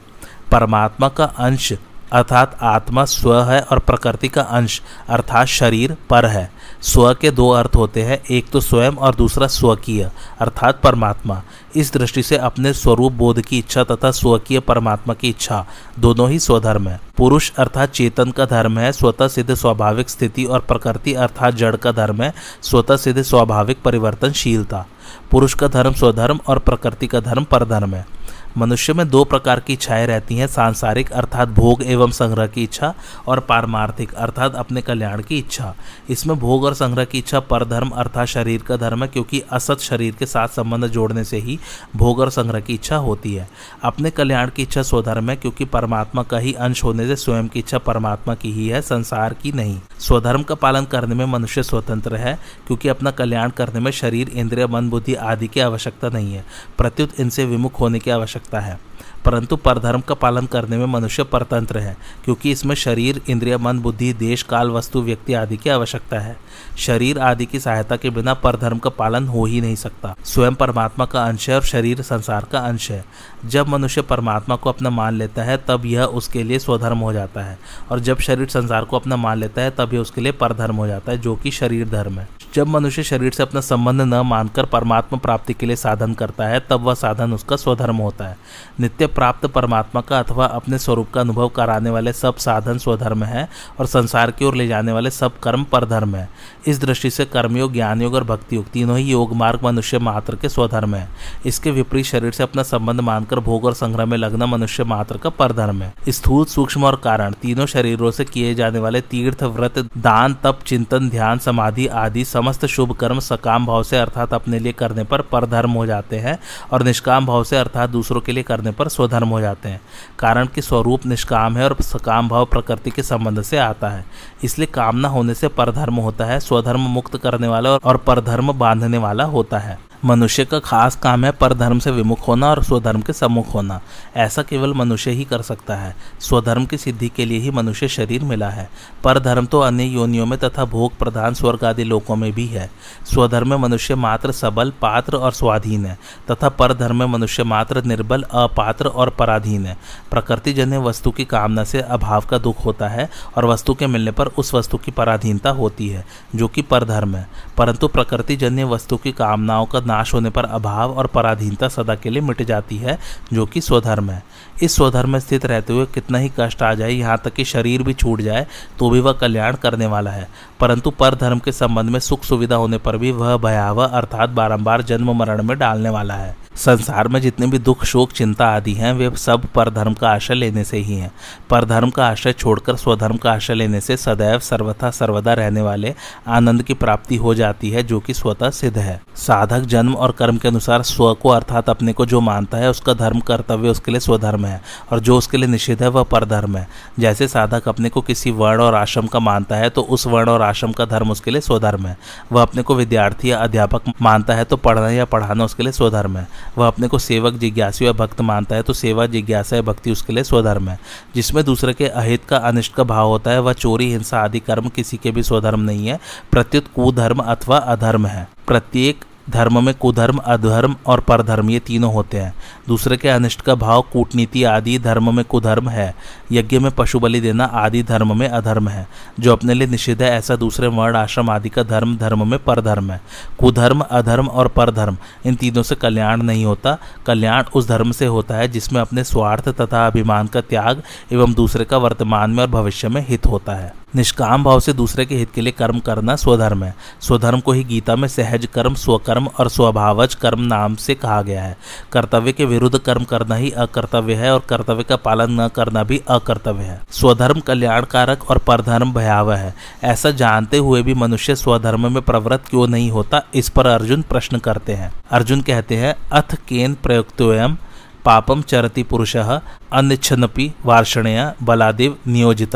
[0.51, 1.73] परमात्मा का अंश
[2.11, 6.51] अर्थात आत्मा स्व है और प्रकृति का अंश, अर्थात शरीर पर है।
[6.81, 11.41] स्व के दो अर्थ होते हैं, एक तो स्वयं और दूसरा स्वकीय, अर्थात परमात्मा।
[11.75, 15.65] इस दृष्टि से अपने स्वरूप बोध की इच्छा तथा स्वकीय परमात्मा की इच्छा
[15.99, 20.59] दोनों ही स्वधर्म है। पुरुष अर्थात चेतन का धर्म है, स्वतः सिद्ध स्वाभाविक स्थिति और
[20.59, 24.85] प्रकृति अर्थात जड़ का धर्म है, स्वतः सिद्ध स्वाभाविक परिवर्तनशीलता।
[25.31, 28.16] पुरुष का धर्म स्वधर्म और प्रकृति का धर्म परधर्म है।
[28.57, 32.93] मनुष्य में दो प्रकार की इच्छाएँ रहती हैं, सांसारिक अर्थात भोग एवं संग्रह की इच्छा
[33.27, 35.75] और पारमार्थिक अर्थात अपने कल्याण की इच्छा।
[36.09, 40.15] इसमें भोग और संग्रह की इच्छा परधर्म अर्थात शरीर का धर्म है, क्योंकि असत शरीर
[40.19, 41.59] के साथ संबंध जोड़ने से ही
[41.95, 43.49] भोग और संग्रह की इच्छा होती है।
[43.83, 47.59] अपने कल्याण की इच्छा स्वधर्म है, क्योंकि परमात्मा का ही अंश होने से स्वयं की
[47.59, 52.15] इच्छा परमात्मा की ही है, संसार की नहीं। स्वधर्म का पालन करने में मनुष्य स्वतंत्र
[52.15, 56.45] है, क्योंकि अपना कल्याण करने में शरीर, इंद्रिय, मन, बुद्धि आदि की आवश्यकता नहीं है।
[56.77, 58.79] प्रत्युत इनसे विमुख होने की आवश्यकता सकता है।
[59.25, 64.13] परंतु परधर्म का पालन करने में मनुष्य परतंत्र है, क्योंकि इसमें शरीर, इंद्रिय, मन, बुद्धि,
[64.13, 66.37] देश, काल, वस्तु, व्यक्ति आदि की आवश्यकता है।
[66.77, 71.05] शरीर आदि की सहायता के बिना परधर्म का पालन हो ही नहीं सकता। स्वयं परमात्मा
[71.05, 73.05] का अंश है और शरीर संसार का अंश है।
[73.45, 77.41] जब मनुष्य परमात्मा को अपना मान लेता है, तब यह उसके लिए स्वधर्म हो जाता
[77.41, 77.59] है।
[77.91, 80.87] और जब शरीर संसार को अपना मान लेता है, तब यह उसके लिए परधर्म हो
[80.87, 84.65] जाता है, जो कि शरीर धर्म है। जब मनुष्य शरीर से अपना संबंध न मानकर
[84.65, 88.37] परमात्मा प्राप्ति के लिए साधन करता है, तब वह साधन उसका स्वधर्म होता है।
[88.79, 93.49] नित्य प्राप्त परमात्मा का अथवा अपने स्वरूप का अनुभव कराने वाले सब साधन स्वधर्म है,
[93.79, 96.29] और संसार की ओर ले जाने वाले सब कर्म परधर्म है।
[96.67, 100.35] इस दृष्टि से कर्मयोग ज्ञान योग और भक्ति योग तीनों ही योग मार्ग मनुष्य मात्र
[100.35, 101.09] के स्वधर्म है।
[101.45, 105.29] इसके विपरीत शरीर से अपना संबंध मानकर भोग और संग्रह में लगना मनुष्य मात्र का
[105.29, 110.33] परधर्म है। स्थूल सूक्ष्म और कारण, तीनों शरीरों से किए जाने वाले तीर्थ, व्रत, दान,
[110.43, 115.03] तप, चिंतन, ध्यान, समाधि आदि समस्त शुभ कर्म सकाम भाव से अर्थात अपने लिए करने
[115.03, 116.37] पर परधर्म हो जाते हैं
[116.71, 119.81] और निष्काम भाव से अर्थात दूसरों के लिए करने पर स्वधर्म हो जाते हैं।
[120.19, 124.05] कारण कि स्वरूप निष्काम है और सकाम भाव प्रकृति के संबंध से आता है।
[124.43, 129.23] इसलिए कामना होने से परधर्म होता है, स्वधर्म मुक्त करने वाला और परधर्म बांधने वाला
[129.23, 133.53] होता है। मनुष्य का खास काम है परधर्म से विमुख होना और स्वधर्म के सम्मुख
[133.53, 133.81] होना।
[134.15, 138.23] ऐसा केवल मनुष्य ही कर सकता है। स्वधर्म की सिद्धि के लिए ही मनुष्य शरीर
[138.23, 138.69] मिला है।
[139.03, 142.71] परधर्म तो अन्य योनियों में तथा भोग प्रधान स्वर्ग आदि लोकों में भी है।
[143.11, 145.99] स्वधर्म में मनुष्य मात्र सबल, पात्र और स्वाधीन है।
[146.31, 149.77] तथा परधर्म में मनुष्य मात्र निर्बल, अपात्र और पराधीन है।
[150.11, 154.11] प्रकृति जन्य वस्तु की कामना से अभाव का दुख होता है और वस्तु के मिलने
[154.11, 158.97] पर उस वस्तु की पराधीनता होती है, जो कि परधर्म है। परंतु प्रकृति जन्य वस्तु
[158.97, 162.97] की कामनाओं का नाश होने पर अभाव और पराधीनता सदा के लिए मिट जाती है,
[163.33, 164.23] जो कि स्वधर्म है।
[164.63, 167.83] इस स्वधर्म में स्थित रहते हुए कितना ही कष्ट आ जाए, यहाँ तक कि शरीर
[167.83, 168.45] भी छूट जाए
[168.79, 170.27] तो भी वह कल्याण करने वाला है।
[170.59, 174.81] परंतु पर धर्म के संबंध में सुख सुविधा होने पर भी वह भयावह अर्थात बारंबार
[174.81, 178.93] जन्म मरण में डालने वाला है। संसार में जितने भी दुख, शोक, चिंता आदि हैं,
[178.93, 181.11] वे सब परधर्म का आश्रय लेने से ही हैं।
[181.49, 185.93] परधर्म का आश्रय छोड़कर स्वधर्म का आश्रय लेने से सदैव सर्वथा सर्वदा रहने वाले
[186.27, 190.37] आनंद की प्राप्ति हो जाती है, जो कि स्वतः सिद्ध है। साधक जन्म और कर्म
[190.37, 193.99] के अनुसार स्व को अर्थात अपने को जो मानता है, उसका धर्म, कर्तव्य उसके लिए
[193.99, 196.67] स्वधर्म है, और जो उसके लिए निषिद्ध है, वह परधर्म है।
[196.99, 200.41] जैसे साधक अपने को किसी वर्ण और आश्रम का मानता है तो उस वर्ण और
[200.41, 201.97] आश्रम का धर्म उसके लिए स्वधर्म है।
[202.31, 206.17] वह अपने को विद्यार्थी या अध्यापक मानता है तो पढ़ना या पढ़ाना उसके लिए स्वधर्म
[206.17, 206.27] है।
[206.57, 210.13] वह अपने को सेवक जिज्ञासु या भक्त मानता है तो सेवा जिज्ञासा या भक्ति उसके
[210.13, 210.79] लिए स्वधर्म है,
[211.15, 214.69] जिसमें दूसरे के अहित का अनिष्ट का भाव होता है, वह चोरी, हिंसा आदि कर्म
[214.69, 215.99] किसी के भी स्वधर्म नहीं है,
[216.31, 222.17] प्रत्युत कुधर्म अथवा अधर्म है। प्रत्येक धर्म में कुधर्म, अधर्म और परधर्म, ये तीनों होते
[222.17, 222.33] हैं।
[222.67, 225.95] दूसरे के अनिष्ट का भाव, कूटनीति आदि धर्म में कुधर्म है।
[226.31, 228.87] यज्ञ में पशु बलि देना आदि धर्म में अधर्म है।
[229.19, 232.91] जो अपने लिए निषिद्ध है, ऐसा दूसरे वर्ण, आश्रम आदि का धर्म धर्म में परधर्म
[232.91, 233.01] है।
[233.39, 238.35] कुधर्म, अधर्म और परधर्म, इन तीनों से कल्याण नहीं होता। कल्याण उस धर्म से होता
[238.35, 242.89] है, जिसमें अपने स्वार्थ तथा अभिमान का त्याग एवं दूसरे का वर्तमान में और भविष्य
[242.89, 246.63] में हित होता है। निष्काम भाव से दूसरे के हित के लिए कर्म करना स्वधर्म
[246.63, 251.21] है। स्वधर्म को ही गीता में सहज कर्म, स्वकर्म और स्वभावज कर्म नाम से कहा
[251.21, 251.57] गया है।
[251.91, 256.01] कर्तव्य के विरुद्ध कर्म करना ही अकर्तव्य है और कर्तव्य का पालन न करना भी
[256.07, 262.01] अकर्तव्य है। स्वधर्म कल्याणकारक और परधर्म भयावह है। ऐसा जानते हुए भी मनुष्य स्वधर्म में
[262.01, 266.73] प्रवृत्त क्यों नहीं होता, इस पर अर्जुन प्रश्न करते हैं। अर्जुन कहते हैं, अथ केन
[266.73, 267.57] प्रयुक्तोयम
[268.05, 272.55] पापम चरति पुरुष अनिच्छनपि वार्षणेय बलादेव नियोजित।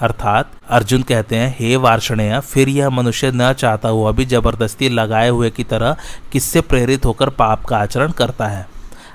[0.00, 5.28] अर्थात अर्जुन कहते हैं, हे वार्षणेय, फिर यह मनुष्य न चाहता हुआ भी ज़बरदस्ती लगाए
[5.28, 5.96] हुए की तरह
[6.32, 8.66] किससे प्रेरित होकर पाप का आचरण करता है?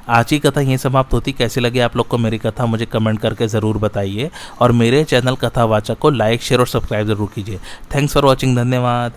[0.09, 3.19] आज की कथा यहीं समाप्त होती। कैसी लगी आप लोग को मेरी कथा, मुझे कमेंट
[3.19, 4.29] करके ज़रूर बताइए।
[4.61, 7.59] और मेरे चैनल कथावाचक को लाइक, शेयर और सब्सक्राइब ज़रूर कीजिए।
[7.95, 9.11] थैंक्स फॉर वॉचिंग, धन्यवाद।